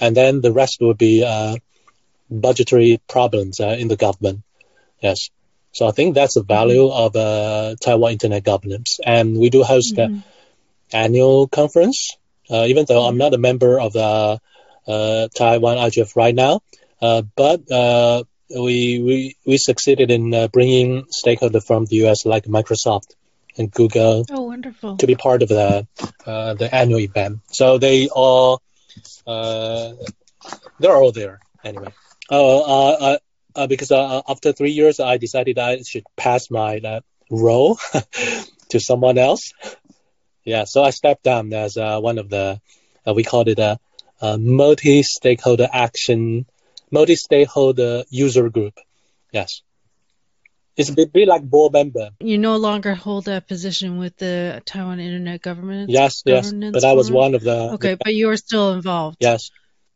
And 0.00 0.16
then 0.16 0.40
the 0.40 0.52
rest 0.52 0.78
will 0.80 0.94
be 0.94 1.14
budgetary 2.30 3.00
problems 3.08 3.58
in 3.58 3.88
the 3.88 3.96
government. 3.96 4.42
Yes. 5.00 5.30
So 5.72 5.88
I 5.88 5.92
think 5.92 6.14
that's 6.14 6.34
the 6.34 6.44
value 6.44 6.88
of 6.88 7.14
Taiwan 7.80 8.12
internet 8.12 8.44
governance. 8.44 9.00
And 9.04 9.36
we 9.36 9.50
do 9.50 9.64
host 9.64 9.96
mm-hmm. 9.96 10.14
an 10.14 10.24
annual 10.92 11.48
conference. 11.48 12.16
even 12.50 12.84
though 12.86 13.04
I'm 13.06 13.18
not 13.18 13.34
a 13.34 13.38
member 13.38 13.80
of 13.80 13.92
the 13.92 14.40
uh, 14.88 15.28
Taiwan 15.34 15.76
IGF 15.76 16.16
right 16.16 16.34
now. 16.34 16.60
Uh, 17.00 17.22
but 17.36 17.70
uh, 17.70 18.24
we, 18.50 19.02
we 19.02 19.36
we 19.46 19.58
succeeded 19.58 20.10
in 20.10 20.48
bringing 20.50 21.04
stakeholders 21.24 21.66
from 21.66 21.84
the 21.84 22.06
US 22.06 22.24
like 22.24 22.44
Microsoft 22.44 23.14
and 23.58 23.70
Google. 23.70 24.24
Oh, 24.30 24.42
wonderful! 24.42 24.96
To 24.96 25.06
be 25.06 25.14
part 25.14 25.42
of 25.42 25.48
the 25.48 25.86
the 26.24 26.68
annual 26.72 27.00
event. 27.00 27.40
So 27.48 27.78
they 27.78 28.08
all 28.08 28.62
they're 29.26 30.96
all 30.96 31.12
there 31.12 31.40
anyway. 31.64 31.92
Oh, 32.30 33.18
uh, 33.58 33.66
because 33.66 33.90
uh, 33.90 34.22
after 34.28 34.52
three 34.52 34.70
years, 34.70 35.00
I 35.00 35.16
decided 35.16 35.58
I 35.58 35.82
should 35.82 36.04
pass 36.16 36.50
my 36.50 36.78
uh, 36.78 37.00
role 37.30 37.78
to 38.68 38.78
someone 38.78 39.18
else. 39.18 39.52
Yeah, 40.44 40.64
so 40.64 40.84
I 40.84 40.90
stepped 40.90 41.24
down 41.24 41.52
as 41.52 41.76
one 41.76 42.18
of 42.18 42.28
the, 42.28 42.60
we 43.04 43.24
called 43.24 43.48
it 43.48 43.58
a 43.58 43.78
uh, 44.20 44.36
multi-stakeholder 44.38 45.68
action, 45.72 46.46
multi-stakeholder 46.90 48.04
user 48.10 48.48
group. 48.48 48.74
Yes. 49.32 49.62
It's 50.78 50.90
a 50.90 50.94
bit, 50.94 51.26
like 51.26 51.42
board 51.42 51.72
member. 51.72 52.10
You 52.20 52.38
no 52.38 52.56
longer 52.56 52.94
hold 52.94 53.24
that 53.24 53.48
position 53.48 53.98
with 53.98 54.16
the 54.16 54.62
Taiwan 54.64 55.00
Internet 55.00 55.42
Government. 55.42 55.90
Yes, 55.90 56.22
yes. 56.24 56.52
But 56.52 56.84
I 56.84 56.92
was 56.92 57.10
one 57.10 57.34
of 57.34 57.42
the. 57.42 57.72
Okay, 57.72 57.94
the, 57.94 57.98
but 58.04 58.14
you 58.14 58.30
are 58.30 58.36
still 58.36 58.74
involved. 58.74 59.16
Yes. 59.18 59.50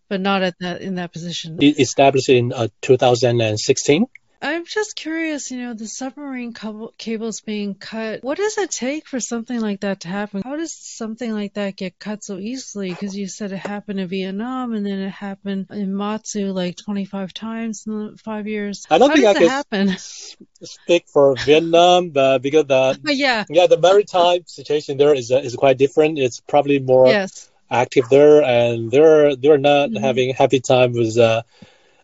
But 0.08 0.20
not 0.20 0.42
at 0.42 0.56
that 0.58 0.82
in 0.82 0.96
that 0.96 1.12
position. 1.12 1.56
Established 1.62 2.28
in 2.28 2.52
uh, 2.52 2.66
2016. 2.82 4.06
I'm 4.42 4.66
just 4.66 4.96
curious, 4.96 5.52
you 5.52 5.62
know, 5.62 5.72
the 5.72 5.86
submarine 5.86 6.52
cables 6.98 7.40
being 7.42 7.76
cut. 7.76 8.24
What 8.24 8.38
does 8.38 8.58
it 8.58 8.72
take 8.72 9.06
for 9.06 9.20
something 9.20 9.60
like 9.60 9.80
that 9.80 10.00
to 10.00 10.08
happen? 10.08 10.42
How 10.42 10.56
does 10.56 10.72
something 10.72 11.32
like 11.32 11.54
that 11.54 11.76
get 11.76 11.96
cut 12.00 12.24
so 12.24 12.38
easily? 12.38 12.90
Because 12.90 13.16
you 13.16 13.28
said 13.28 13.52
it 13.52 13.58
happened 13.58 14.00
in 14.00 14.08
Vietnam 14.08 14.72
and 14.72 14.84
then 14.84 14.98
it 14.98 15.10
happened 15.10 15.68
in 15.70 15.94
Matsu 15.94 16.50
like 16.50 16.76
25 16.76 17.32
times 17.32 17.86
in 17.86 18.16
five 18.16 18.48
years. 18.48 18.84
I 18.90 18.98
don't 18.98 19.10
How 19.10 19.14
think 19.14 19.26
I 19.28 19.34
can 19.34 19.48
happen? 19.48 19.96
speak 19.96 21.06
for 21.06 21.36
Vietnam, 21.36 22.10
but 22.10 22.38
because 22.42 22.66
the 22.66 22.98
yeah, 23.14 23.44
yeah, 23.48 23.68
the 23.68 23.78
maritime 23.78 24.44
situation 24.46 24.96
there 24.96 25.14
is 25.14 25.30
uh, 25.30 25.36
is 25.38 25.54
quite 25.54 25.78
different. 25.78 26.18
It's 26.18 26.40
probably 26.40 26.80
more 26.80 27.06
yes. 27.06 27.48
active 27.70 28.08
there, 28.10 28.42
and 28.42 28.90
they're 28.90 29.36
they're 29.36 29.58
not 29.58 29.90
mm-hmm. 29.90 30.02
having 30.02 30.34
happy 30.34 30.58
time 30.58 30.94
with. 30.94 31.16
Uh, 31.16 31.42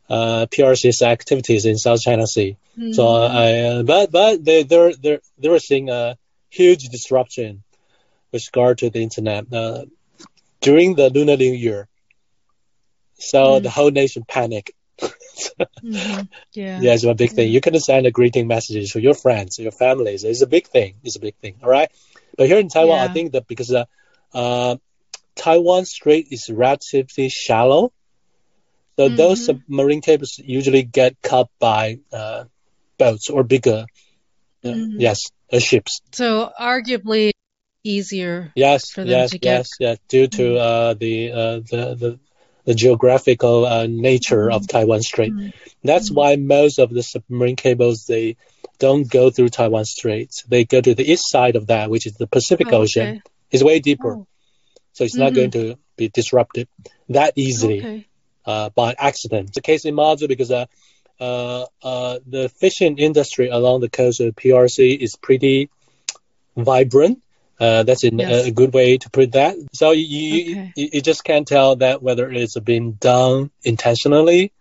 uh, 0.08 0.46
PRC's 0.46 1.02
activities 1.02 1.64
in 1.64 1.76
South 1.76 2.00
China 2.00 2.26
Sea. 2.26 2.56
Mm-hmm. 2.78 2.92
So 2.92 3.08
I, 3.08 3.60
uh, 3.60 3.82
but 3.82 4.10
but 4.10 4.44
they 4.44 4.62
they're 4.62 4.94
they're 4.94 5.20
they 5.38 5.48
were 5.48 5.58
seeing 5.58 5.90
a 5.90 6.16
huge 6.50 6.88
disruption 6.88 7.62
with 8.32 8.46
regard 8.52 8.78
to 8.78 8.90
the 8.90 9.02
internet 9.02 9.52
uh, 9.52 9.84
during 10.60 10.94
the 10.94 11.10
Lunar 11.10 11.36
New 11.36 11.52
Year. 11.52 11.88
So 13.18 13.38
mm-hmm. 13.38 13.62
the 13.64 13.70
whole 13.70 13.90
nation 13.90 14.24
panicked. 14.26 14.72
mm-hmm. 15.00 16.22
Yeah, 16.52 16.80
yeah, 16.80 16.94
it's 16.94 17.04
a 17.04 17.14
big 17.14 17.32
thing. 17.32 17.52
You 17.52 17.60
can 17.60 17.78
send 17.78 18.06
a 18.06 18.10
greeting 18.10 18.48
messages 18.48 18.92
to 18.92 19.00
your 19.00 19.14
friends, 19.14 19.58
your 19.58 19.72
families. 19.72 20.24
It's 20.24 20.42
a 20.42 20.46
big 20.46 20.66
thing. 20.66 20.96
It's 21.04 21.16
a 21.16 21.20
big 21.20 21.36
thing. 21.36 21.56
All 21.62 21.70
right, 21.70 21.90
but 22.36 22.46
here 22.46 22.58
in 22.58 22.68
Taiwan, 22.68 22.98
yeah. 22.98 23.04
I 23.04 23.08
think 23.08 23.32
that 23.32 23.46
because 23.46 23.72
uh, 23.72 23.84
uh, 24.32 24.76
Taiwan 25.36 25.84
Strait 25.84 26.28
is 26.30 26.50
relatively 26.50 27.28
shallow, 27.28 27.92
so 28.98 29.06
mm-hmm. 29.06 29.14
those 29.14 29.46
submarine 29.46 30.00
cables 30.00 30.40
usually 30.44 30.82
get 30.82 31.22
cut 31.22 31.48
by 31.60 32.00
uh, 32.12 32.44
boats 32.98 33.30
or 33.30 33.44
bigger, 33.44 33.86
uh, 34.64 34.68
mm-hmm. 34.68 34.98
yes, 34.98 35.30
uh, 35.52 35.60
ships. 35.60 36.00
So 36.10 36.50
arguably 36.60 37.30
easier. 37.84 38.50
Yes, 38.56 38.90
for 38.90 39.02
them 39.02 39.10
yes, 39.10 39.30
to 39.30 39.38
get... 39.38 39.50
yes, 39.50 39.70
yes. 39.78 39.98
Due 40.08 40.26
to 40.26 40.42
mm-hmm. 40.42 40.90
uh, 40.90 40.94
the, 40.94 41.30
uh, 41.30 41.54
the 41.60 41.94
the 41.94 42.20
the 42.64 42.74
geographical 42.74 43.66
uh, 43.66 43.86
nature 43.86 44.50
of 44.50 44.62
mm-hmm. 44.62 44.76
Taiwan 44.76 45.02
Strait. 45.02 45.32
Mm-hmm. 45.32 45.50
That's 45.84 46.10
why 46.10 46.34
most 46.34 46.80
of 46.80 46.90
the 46.90 47.04
submarine 47.04 47.54
cables 47.54 48.04
they 48.06 48.36
don't 48.80 49.08
go 49.08 49.30
through 49.30 49.50
Taiwan 49.50 49.84
Strait. 49.84 50.42
They 50.48 50.64
go 50.64 50.80
to 50.80 50.94
the 50.96 51.08
east 51.08 51.30
side 51.30 51.54
of 51.54 51.68
that, 51.68 51.88
which 51.88 52.04
is 52.04 52.14
the 52.14 52.26
Pacific 52.26 52.66
oh, 52.72 52.78
Ocean. 52.78 53.08
Okay. 53.08 53.22
It's 53.52 53.62
way 53.62 53.78
deeper, 53.78 54.16
oh. 54.16 54.26
so 54.92 55.04
it's 55.04 55.14
not 55.14 55.34
going 55.34 55.52
to 55.52 55.78
be 55.96 56.08
disrupted 56.08 56.66
that 57.10 57.34
easily. 57.36 57.78
Okay 57.78 58.07
uh, 58.48 58.70
by 58.70 58.94
accident. 58.98 59.52
The 59.52 59.60
case 59.60 59.84
in 59.84 59.94
Matsu 59.94 60.26
because 60.26 60.50
uh, 60.50 60.66
uh, 61.20 61.66
uh, 61.82 62.18
the 62.26 62.48
fishing 62.48 62.96
industry 62.98 63.48
along 63.48 63.80
the 63.80 63.90
coast 63.90 64.20
of 64.20 64.34
PRC 64.34 64.98
is 64.98 65.16
pretty 65.16 65.68
vibrant. 66.56 67.22
Uh, 67.60 67.82
that's 67.82 68.04
in, 68.04 68.20
yes. 68.20 68.46
a, 68.46 68.52
good 68.52 68.72
way 68.72 68.98
to 68.98 69.10
put 69.10 69.32
that. 69.32 69.56
So 69.72 69.90
you, 69.90 70.52
okay. 70.52 70.72
you, 70.76 70.88
you 70.92 71.00
just 71.02 71.24
can't 71.24 71.46
tell 71.46 71.74
that 71.76 72.00
whether 72.00 72.30
it's 72.30 72.58
been 72.60 72.92
done 72.92 73.50
intentionally 73.64 74.52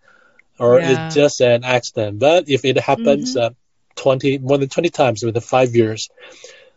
or 0.58 0.80
yeah. 0.80 1.06
it's 1.06 1.14
just 1.14 1.40
an 1.40 1.62
accident. 1.62 2.18
But 2.18 2.48
if 2.48 2.64
it 2.64 2.76
happens 2.76 3.36
mm-hmm. 3.36 3.54
uh, 3.54 4.02
20 4.02 4.38
more 4.38 4.58
than 4.58 4.68
20 4.68 4.90
times 4.90 5.22
within 5.22 5.40
five 5.40 5.76
years, 5.76 6.10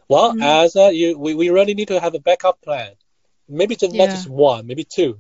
well, 0.07 0.31
mm-hmm. 0.31 0.43
as 0.43 0.75
uh, 0.75 0.89
you, 0.89 1.17
we, 1.17 1.33
we 1.33 1.49
really 1.49 1.73
need 1.73 1.87
to 1.87 1.99
have 1.99 2.13
a 2.13 2.19
backup 2.19 2.61
plan. 2.61 2.91
Maybe 3.49 3.75
just 3.75 3.95
yeah. 3.95 4.05
not 4.05 4.11
just 4.11 4.29
one, 4.29 4.67
maybe 4.67 4.83
two. 4.83 5.17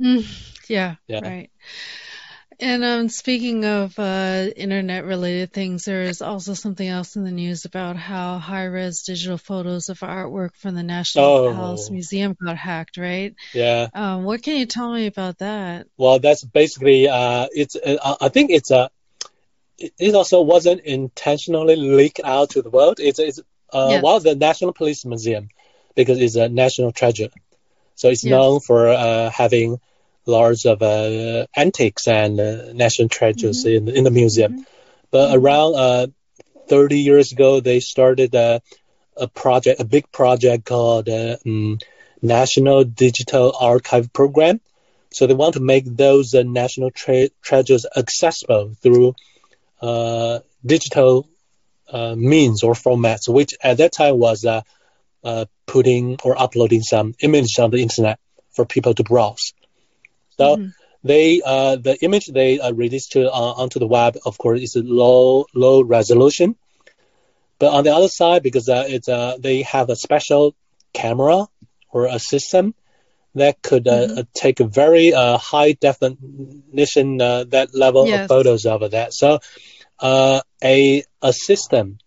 Mm, 0.00 0.24
yeah, 0.68 0.96
Yeah. 1.08 1.20
right. 1.22 1.50
And 2.58 2.82
um, 2.84 3.08
speaking 3.10 3.66
of 3.66 3.98
uh, 3.98 4.46
internet 4.56 5.04
related 5.04 5.52
things, 5.52 5.84
there 5.84 6.04
is 6.04 6.22
also 6.22 6.54
something 6.54 6.88
else 6.88 7.14
in 7.14 7.24
the 7.24 7.30
news 7.30 7.66
about 7.66 7.96
how 7.96 8.38
high 8.38 8.64
res 8.64 9.02
digital 9.02 9.36
photos 9.36 9.90
of 9.90 9.98
artwork 10.00 10.56
from 10.56 10.74
the 10.74 10.82
National 10.82 11.26
Oh. 11.26 11.52
Palace 11.52 11.90
Museum 11.90 12.34
got 12.42 12.56
hacked, 12.56 12.96
right? 12.96 13.34
Yeah. 13.52 13.88
Um, 13.92 14.24
what 14.24 14.42
can 14.42 14.56
you 14.56 14.64
tell 14.64 14.90
me 14.90 15.06
about 15.06 15.38
that? 15.38 15.86
Well, 15.98 16.18
that's 16.18 16.44
basically 16.44 17.08
uh, 17.08 17.48
it's. 17.52 17.76
Uh, 17.76 18.16
I 18.22 18.28
think 18.30 18.50
it's 18.50 18.70
a. 18.70 18.88
It 19.78 19.92
it 19.98 20.14
also 20.14 20.40
wasn't 20.40 20.80
intentionally 20.80 21.76
leaked 21.76 22.20
out 22.24 22.50
to 22.50 22.62
the 22.62 22.70
world. 22.70 23.00
It's 23.00 23.18
it's 23.18 23.38
uh, 23.70 23.88
Yes. 23.90 24.02
well 24.02 24.20
the 24.20 24.34
National 24.34 24.72
Palace 24.72 25.04
Museum 25.04 25.50
because 25.94 26.18
it's 26.18 26.36
a 26.36 26.48
national 26.48 26.92
treasure, 26.92 27.28
so 27.96 28.08
it's 28.08 28.24
Yes. 28.24 28.30
known 28.30 28.60
for 28.60 28.88
uh, 28.88 29.28
having 29.28 29.78
lots 30.26 30.64
of 30.66 30.82
uh, 30.82 31.46
antiques 31.56 32.08
and 32.08 32.40
uh, 32.40 32.72
national 32.72 33.08
treasures 33.08 33.64
in 33.64 33.88
in 33.88 34.04
the 34.04 34.10
museum. 34.10 34.66
But 35.10 35.30
Mhm. 35.30 35.34
around 35.42 35.74
uh, 35.76 36.06
30 36.68 36.98
years 37.00 37.32
ago, 37.32 37.60
they 37.60 37.80
started 37.80 38.34
a, 38.34 38.60
a 39.16 39.28
project, 39.28 39.80
a 39.80 39.84
big 39.84 40.10
project 40.10 40.64
called 40.64 41.08
uh, 41.08 41.36
um, 41.46 41.78
National 42.22 42.84
Digital 42.84 43.52
Archive 43.58 44.12
Program. 44.12 44.60
So 45.12 45.26
they 45.26 45.34
want 45.34 45.54
to 45.54 45.60
make 45.60 45.84
those 45.86 46.34
uh, 46.34 46.42
national 46.42 46.90
tre- 46.90 47.30
treasures 47.42 47.86
accessible 47.96 48.74
through 48.82 49.14
uh, 49.80 50.40
digital 50.64 51.28
uh, 51.88 52.14
means 52.16 52.62
or 52.64 52.74
formats, 52.74 53.28
which 53.28 53.54
at 53.62 53.78
that 53.78 53.92
time 53.92 54.18
was 54.18 54.44
uh, 54.44 54.62
uh, 55.22 55.44
putting 55.66 56.18
or 56.24 56.40
uploading 56.40 56.82
some 56.82 57.14
images 57.20 57.58
on 57.58 57.70
the 57.70 57.78
internet 57.78 58.18
for 58.50 58.64
people 58.64 58.94
to 58.94 59.04
browse. 59.04 59.52
So 60.38 60.56
Mhm. 60.56 60.72
they 61.02 61.42
uh, 61.44 61.76
the 61.76 61.96
image 62.02 62.26
they 62.26 62.58
uh, 62.60 62.72
released 62.72 63.12
to, 63.12 63.30
uh, 63.30 63.52
onto 63.62 63.78
the 63.78 63.86
web, 63.86 64.18
of 64.24 64.38
course, 64.38 64.60
is 64.60 64.76
low 64.76 65.46
low 65.54 65.82
resolution. 65.82 66.56
But 67.58 67.72
on 67.72 67.84
the 67.84 67.94
other 67.94 68.08
side, 68.08 68.42
because 68.42 68.68
uh, 68.68 68.84
it's 68.86 69.08
uh, 69.08 69.36
they 69.38 69.62
have 69.62 69.88
a 69.88 69.96
special 69.96 70.54
camera 70.92 71.46
or 71.90 72.06
a 72.06 72.18
system 72.18 72.74
that 73.34 73.60
could 73.62 73.86
uh, 73.86 73.92
mm-hmm. 73.92 74.20
take 74.34 74.60
a 74.60 74.64
very 74.64 75.14
uh, 75.14 75.38
high 75.38 75.72
definition 75.72 77.20
uh, 77.20 77.44
that 77.44 77.74
level 77.74 78.06
yes. 78.06 78.22
of 78.22 78.28
photos 78.28 78.66
of 78.66 78.90
that. 78.90 79.12
So 79.14 79.40
uh, 80.00 80.40
a 80.62 81.04
a 81.22 81.32
system 81.32 81.98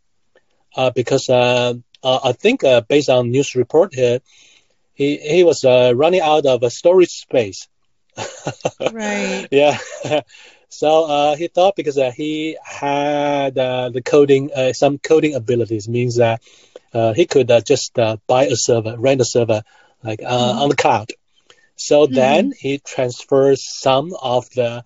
because 0.96 1.30
I 1.30 2.32
think 2.34 2.62
based 2.88 3.10
on 3.10 3.32
news 3.32 3.56
report 3.56 3.94
here, 3.94 4.22
he 4.94 5.18
he 5.18 5.44
was 5.44 5.64
running 5.64 6.22
out 6.22 6.46
of 6.46 6.64
a 6.64 6.70
storage 6.70 7.10
space. 7.10 7.68
Right. 8.92 9.48
Yeah. 9.52 9.78
So 10.72 11.06
uh, 11.06 11.36
he 11.36 11.48
thought 11.48 11.76
because 11.76 11.98
uh, 11.98 12.12
he 12.16 12.56
had 12.64 13.58
uh, 13.58 13.90
the 13.90 14.04
coding, 14.04 14.52
some 14.74 15.00
coding 15.00 15.34
abilities, 15.34 15.90
means 15.90 16.18
that 16.18 16.42
he 17.16 17.26
could 17.26 17.52
just 17.66 17.96
buy 17.96 18.46
a 18.46 18.56
server, 18.56 18.96
rent 18.98 19.20
a 19.20 19.26
server, 19.26 19.64
like 20.04 20.20
mm-hmm. 20.20 20.60
on 20.60 20.70
the 20.70 20.76
cloud. 20.76 21.12
So 21.76 22.06
mm-hmm. 22.06 22.14
then 22.14 22.54
he 22.58 22.78
transfers 22.78 23.66
some 23.68 24.14
of 24.22 24.48
the 24.52 24.86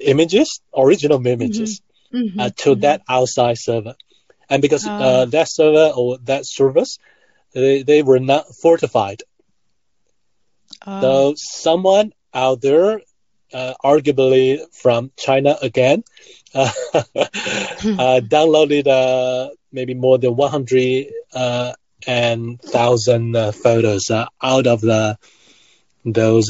images, 0.00 0.60
original 0.74 1.24
images, 1.26 1.82
mm-hmm. 2.12 2.38
to 2.38 2.70
mm-hmm. 2.70 2.80
that 2.80 3.02
outside 3.08 3.58
server. 3.58 3.94
And 4.48 4.62
because 4.62 4.86
oh. 4.88 5.26
that 5.26 5.48
server 5.50 5.92
or 5.94 6.16
that 6.24 6.46
service, 6.46 6.98
they, 7.52 7.82
they 7.82 8.02
were 8.02 8.20
not 8.20 8.54
fortified. 8.54 9.22
Oh. 10.86 11.00
So 11.00 11.34
someone 11.36 12.12
out 12.32 12.60
there 12.60 13.00
uh, 13.52 13.74
arguably 13.82 14.60
from 14.72 15.10
China 15.16 15.56
again, 15.60 16.04
uh, 16.54 16.70
uh, 16.94 17.00
downloaded 18.34 18.86
uh, 18.86 19.50
maybe 19.72 19.94
more 19.94 20.18
than 20.18 20.36
100 20.36 21.06
uh, 21.32 21.72
and 22.06 22.60
thousand 22.60 23.36
uh, 23.36 23.52
photos 23.52 24.10
out 24.10 24.66
of 24.66 24.80
the 24.80 25.18
those 26.04 26.48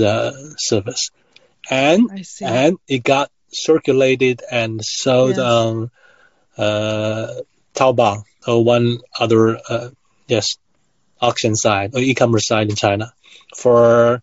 servers, 0.59 1.11
and 1.71 2.11
and 2.43 2.79
it 2.87 3.03
got 3.03 3.31
circulated 3.49 4.43
and 4.51 4.85
sold 4.85 5.37
yes. 5.37 5.39
on 5.39 5.91
Taobao 7.75 8.23
or 8.47 8.65
one 8.65 8.99
other 9.19 9.59
yes 10.27 10.59
auction 11.21 11.55
site 11.55 11.95
or 11.95 12.01
e-commerce 12.01 12.47
site 12.47 12.69
in 12.69 12.77
China 12.77 13.13
for 13.57 14.23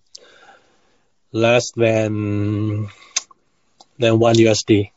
less 1.31 1.71
than 1.71 2.89
than 3.97 4.19
one 4.19 4.35
USD. 4.35 4.91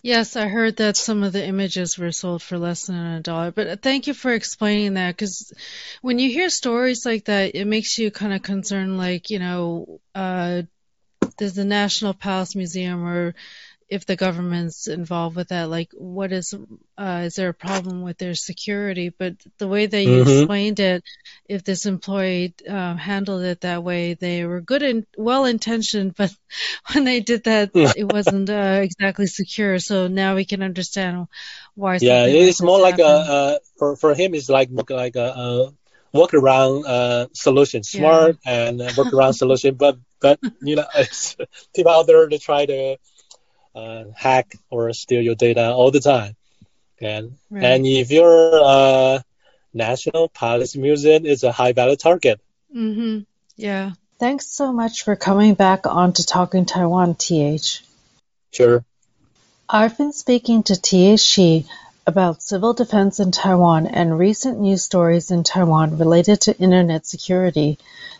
Yes, 0.00 0.36
I 0.36 0.46
heard 0.46 0.76
that 0.76 0.96
some 0.96 1.22
of 1.24 1.32
the 1.32 1.44
images 1.44 1.98
were 1.98 2.12
sold 2.12 2.42
for 2.42 2.56
less 2.56 2.86
than 2.86 2.96
a 2.96 3.20
dollar. 3.20 3.50
But 3.50 3.82
thank 3.82 4.06
you 4.06 4.14
for 4.14 4.32
explaining 4.32 4.94
that 4.94 5.16
because 5.16 5.52
when 6.02 6.18
you 6.18 6.30
hear 6.30 6.48
stories 6.50 7.04
like 7.04 7.24
that, 7.24 7.56
it 7.56 7.64
makes 7.66 7.98
you 7.98 8.10
kind 8.10 8.32
of 8.32 8.42
concerned. 8.42 8.96
Like, 8.96 9.30
you 9.30 9.40
know, 9.40 10.00
uh, 10.14 10.62
there's 11.36 11.54
the 11.54 11.64
National 11.64 12.14
Palace 12.14 12.54
Museum 12.54 13.04
or 13.04 13.34
if 13.88 14.04
the 14.04 14.16
government's 14.16 14.86
involved 14.86 15.36
with 15.36 15.48
that, 15.48 15.70
like 15.70 15.90
what 15.94 16.30
is 16.30 16.54
uh, 16.98 17.22
is 17.24 17.36
there 17.36 17.48
a 17.48 17.54
problem 17.54 18.02
with 18.02 18.18
their 18.18 18.34
security? 18.34 19.08
But 19.08 19.36
the 19.56 19.68
way 19.68 19.86
that 19.86 20.02
you 20.02 20.22
mm-hmm. 20.22 20.30
explained 20.30 20.80
it, 20.80 21.04
if 21.48 21.64
this 21.64 21.86
employee 21.86 22.54
uh, 22.68 22.96
handled 22.96 23.42
it 23.42 23.62
that 23.62 23.82
way, 23.82 24.14
they 24.14 24.44
were 24.44 24.60
good 24.60 24.82
and 24.82 25.06
well 25.16 25.46
intentioned, 25.46 26.14
but 26.16 26.34
when 26.92 27.04
they 27.04 27.20
did 27.20 27.44
that, 27.44 27.70
it 27.74 28.12
wasn't 28.12 28.50
uh, 28.50 28.80
exactly 28.82 29.26
secure. 29.26 29.78
So 29.78 30.06
now 30.08 30.34
we 30.34 30.44
can 30.44 30.62
understand 30.62 31.28
why. 31.74 31.98
Yeah, 32.00 32.26
it's 32.26 32.62
more 32.62 32.80
like 32.80 32.98
a 32.98 33.60
for 33.78 33.96
for 33.96 34.14
him. 34.14 34.34
It's 34.34 34.50
like 34.50 34.68
like 34.70 35.16
a, 35.16 35.28
a 35.34 35.72
workaround 36.14 36.84
uh, 36.86 37.26
solution, 37.32 37.82
smart 37.84 38.36
yeah. 38.44 38.68
and 38.68 38.80
workaround 38.80 39.34
solution. 39.34 39.76
But 39.76 39.98
but 40.20 40.40
you 40.60 40.76
know, 40.76 40.86
it's 40.94 41.36
people 41.74 41.92
out 41.92 42.06
there 42.06 42.28
to 42.28 42.38
try 42.38 42.66
to 42.66 42.98
uh, 43.78 44.04
hack 44.14 44.54
or 44.70 44.92
steal 44.92 45.22
your 45.22 45.34
data 45.34 45.70
all 45.70 45.90
the 45.90 46.00
time. 46.00 46.34
And 47.00 47.36
right. 47.50 47.64
and 47.64 47.86
if 47.86 48.10
your 48.10 48.60
uh, 48.62 49.20
national 49.72 50.28
palace 50.28 50.76
museum 50.76 51.26
is 51.26 51.44
a 51.44 51.52
high 51.52 51.72
value 51.72 51.96
target. 51.96 52.40
Mm-hmm. 52.74 53.20
Yeah. 53.56 53.92
Thanks 54.18 54.46
so 54.48 54.72
much 54.72 55.04
for 55.04 55.14
coming 55.14 55.54
back 55.54 55.86
on 55.86 56.12
to 56.14 56.26
Talking 56.26 56.66
Taiwan, 56.66 57.14
TH. 57.14 57.84
Sure. 58.50 58.84
I've 59.68 59.96
been 59.96 60.12
speaking 60.12 60.64
to 60.64 60.80
TH 60.80 61.20
Schee 61.20 61.66
about 62.04 62.42
civil 62.42 62.72
defense 62.72 63.20
in 63.20 63.30
Taiwan 63.30 63.86
and 63.86 64.18
recent 64.18 64.58
news 64.58 64.82
stories 64.82 65.30
in 65.30 65.44
Taiwan 65.44 65.98
related 65.98 66.40
to 66.42 66.58
internet 66.58 67.06
security. 67.06 67.78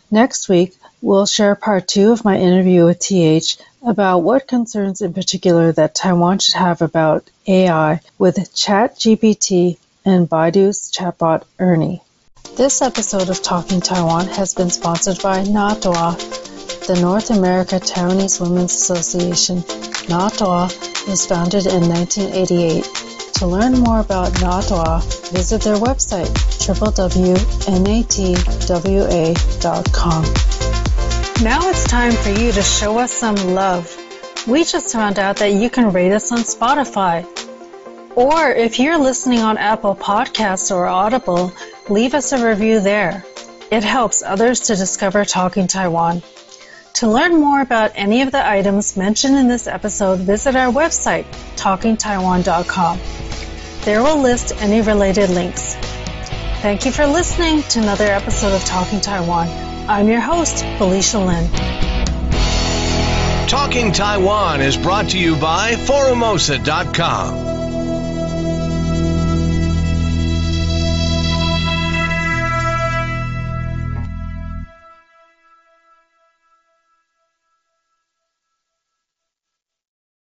Next 0.09 0.47
week, 0.47 0.77
we'll 1.01 1.25
share 1.25 1.55
part 1.55 1.87
two 1.87 2.11
of 2.11 2.25
my 2.25 2.37
interview 2.37 2.85
with 2.85 2.99
TH 2.99 3.57
about 3.85 4.19
what 4.19 4.47
concerns 4.47 5.01
in 5.01 5.13
particular 5.13 5.71
that 5.71 5.95
Taiwan 5.95 6.39
should 6.39 6.55
have 6.55 6.81
about 6.81 7.29
AI 7.47 8.01
with 8.17 8.35
ChatGPT 8.37 9.77
and 10.03 10.29
Baidu's 10.29 10.91
chatbot 10.91 11.43
Ernie. 11.57 12.01
This 12.55 12.81
episode 12.81 13.29
of 13.29 13.41
Talking 13.41 13.79
Taiwan 13.79 14.27
has 14.27 14.53
been 14.53 14.69
sponsored 14.69 15.21
by 15.21 15.43
NATWA, 15.43 16.17
the 16.87 16.99
North 16.99 17.29
America 17.29 17.79
Taiwanese 17.79 18.41
Women's 18.41 18.73
Association. 18.73 19.61
NATWA 20.09 21.07
was 21.07 21.25
founded 21.25 21.67
in 21.67 21.87
1988. 21.87 22.83
To 23.35 23.47
learn 23.47 23.79
more 23.79 24.01
about 24.01 24.33
NATWA, 24.33 25.31
visit 25.31 25.61
their 25.61 25.77
website 25.77 26.27
www.natwa.com. 26.67 27.69
Now 31.41 31.69
it's 31.69 31.85
time 31.85 32.11
for 32.11 32.31
you 32.31 32.51
to 32.51 32.61
show 32.61 32.97
us 32.97 33.13
some 33.13 33.37
love. 33.55 33.95
We 34.45 34.65
just 34.65 34.91
found 34.91 35.17
out 35.17 35.37
that 35.37 35.53
you 35.53 35.69
can 35.69 35.93
rate 35.93 36.11
us 36.11 36.33
on 36.33 36.39
Spotify. 36.39 37.25
Or 38.13 38.51
if 38.51 38.77
you're 38.77 38.97
listening 38.97 39.39
on 39.39 39.57
Apple 39.57 39.95
Podcasts 39.95 40.69
or 40.69 40.85
Audible, 40.85 41.53
leave 41.87 42.13
us 42.13 42.33
a 42.33 42.45
review 42.45 42.81
there. 42.81 43.23
It 43.71 43.85
helps 43.85 44.21
others 44.21 44.59
to 44.67 44.75
discover 44.75 45.23
Talking 45.23 45.67
Taiwan. 45.67 46.23
To 46.95 47.09
learn 47.09 47.39
more 47.39 47.61
about 47.61 47.93
any 47.95 48.21
of 48.21 48.31
the 48.31 48.45
items 48.45 48.97
mentioned 48.97 49.37
in 49.37 49.47
this 49.47 49.65
episode, 49.65 50.19
visit 50.19 50.57
our 50.57 50.73
website, 50.73 51.23
talkingtaiwan.com. 51.55 52.99
There 53.85 54.03
we'll 54.03 54.21
list 54.21 54.51
any 54.61 54.81
related 54.81 55.29
links. 55.29 55.75
Thank 56.61 56.85
you 56.85 56.91
for 56.91 57.07
listening 57.07 57.61
to 57.61 57.79
another 57.79 58.07
episode 58.07 58.53
of 58.53 58.65
Talking 58.65 58.99
Taiwan. 58.99 59.68
I'm 59.89 60.07
your 60.07 60.19
host, 60.19 60.63
Felicia 60.77 61.17
Lin. 61.17 61.49
Talking 63.47 63.91
Taiwan 63.91 64.61
is 64.61 64.77
brought 64.77 65.09
to 65.09 65.17
you 65.17 65.35
by 65.35 65.71
Forumosa.com 65.71 67.48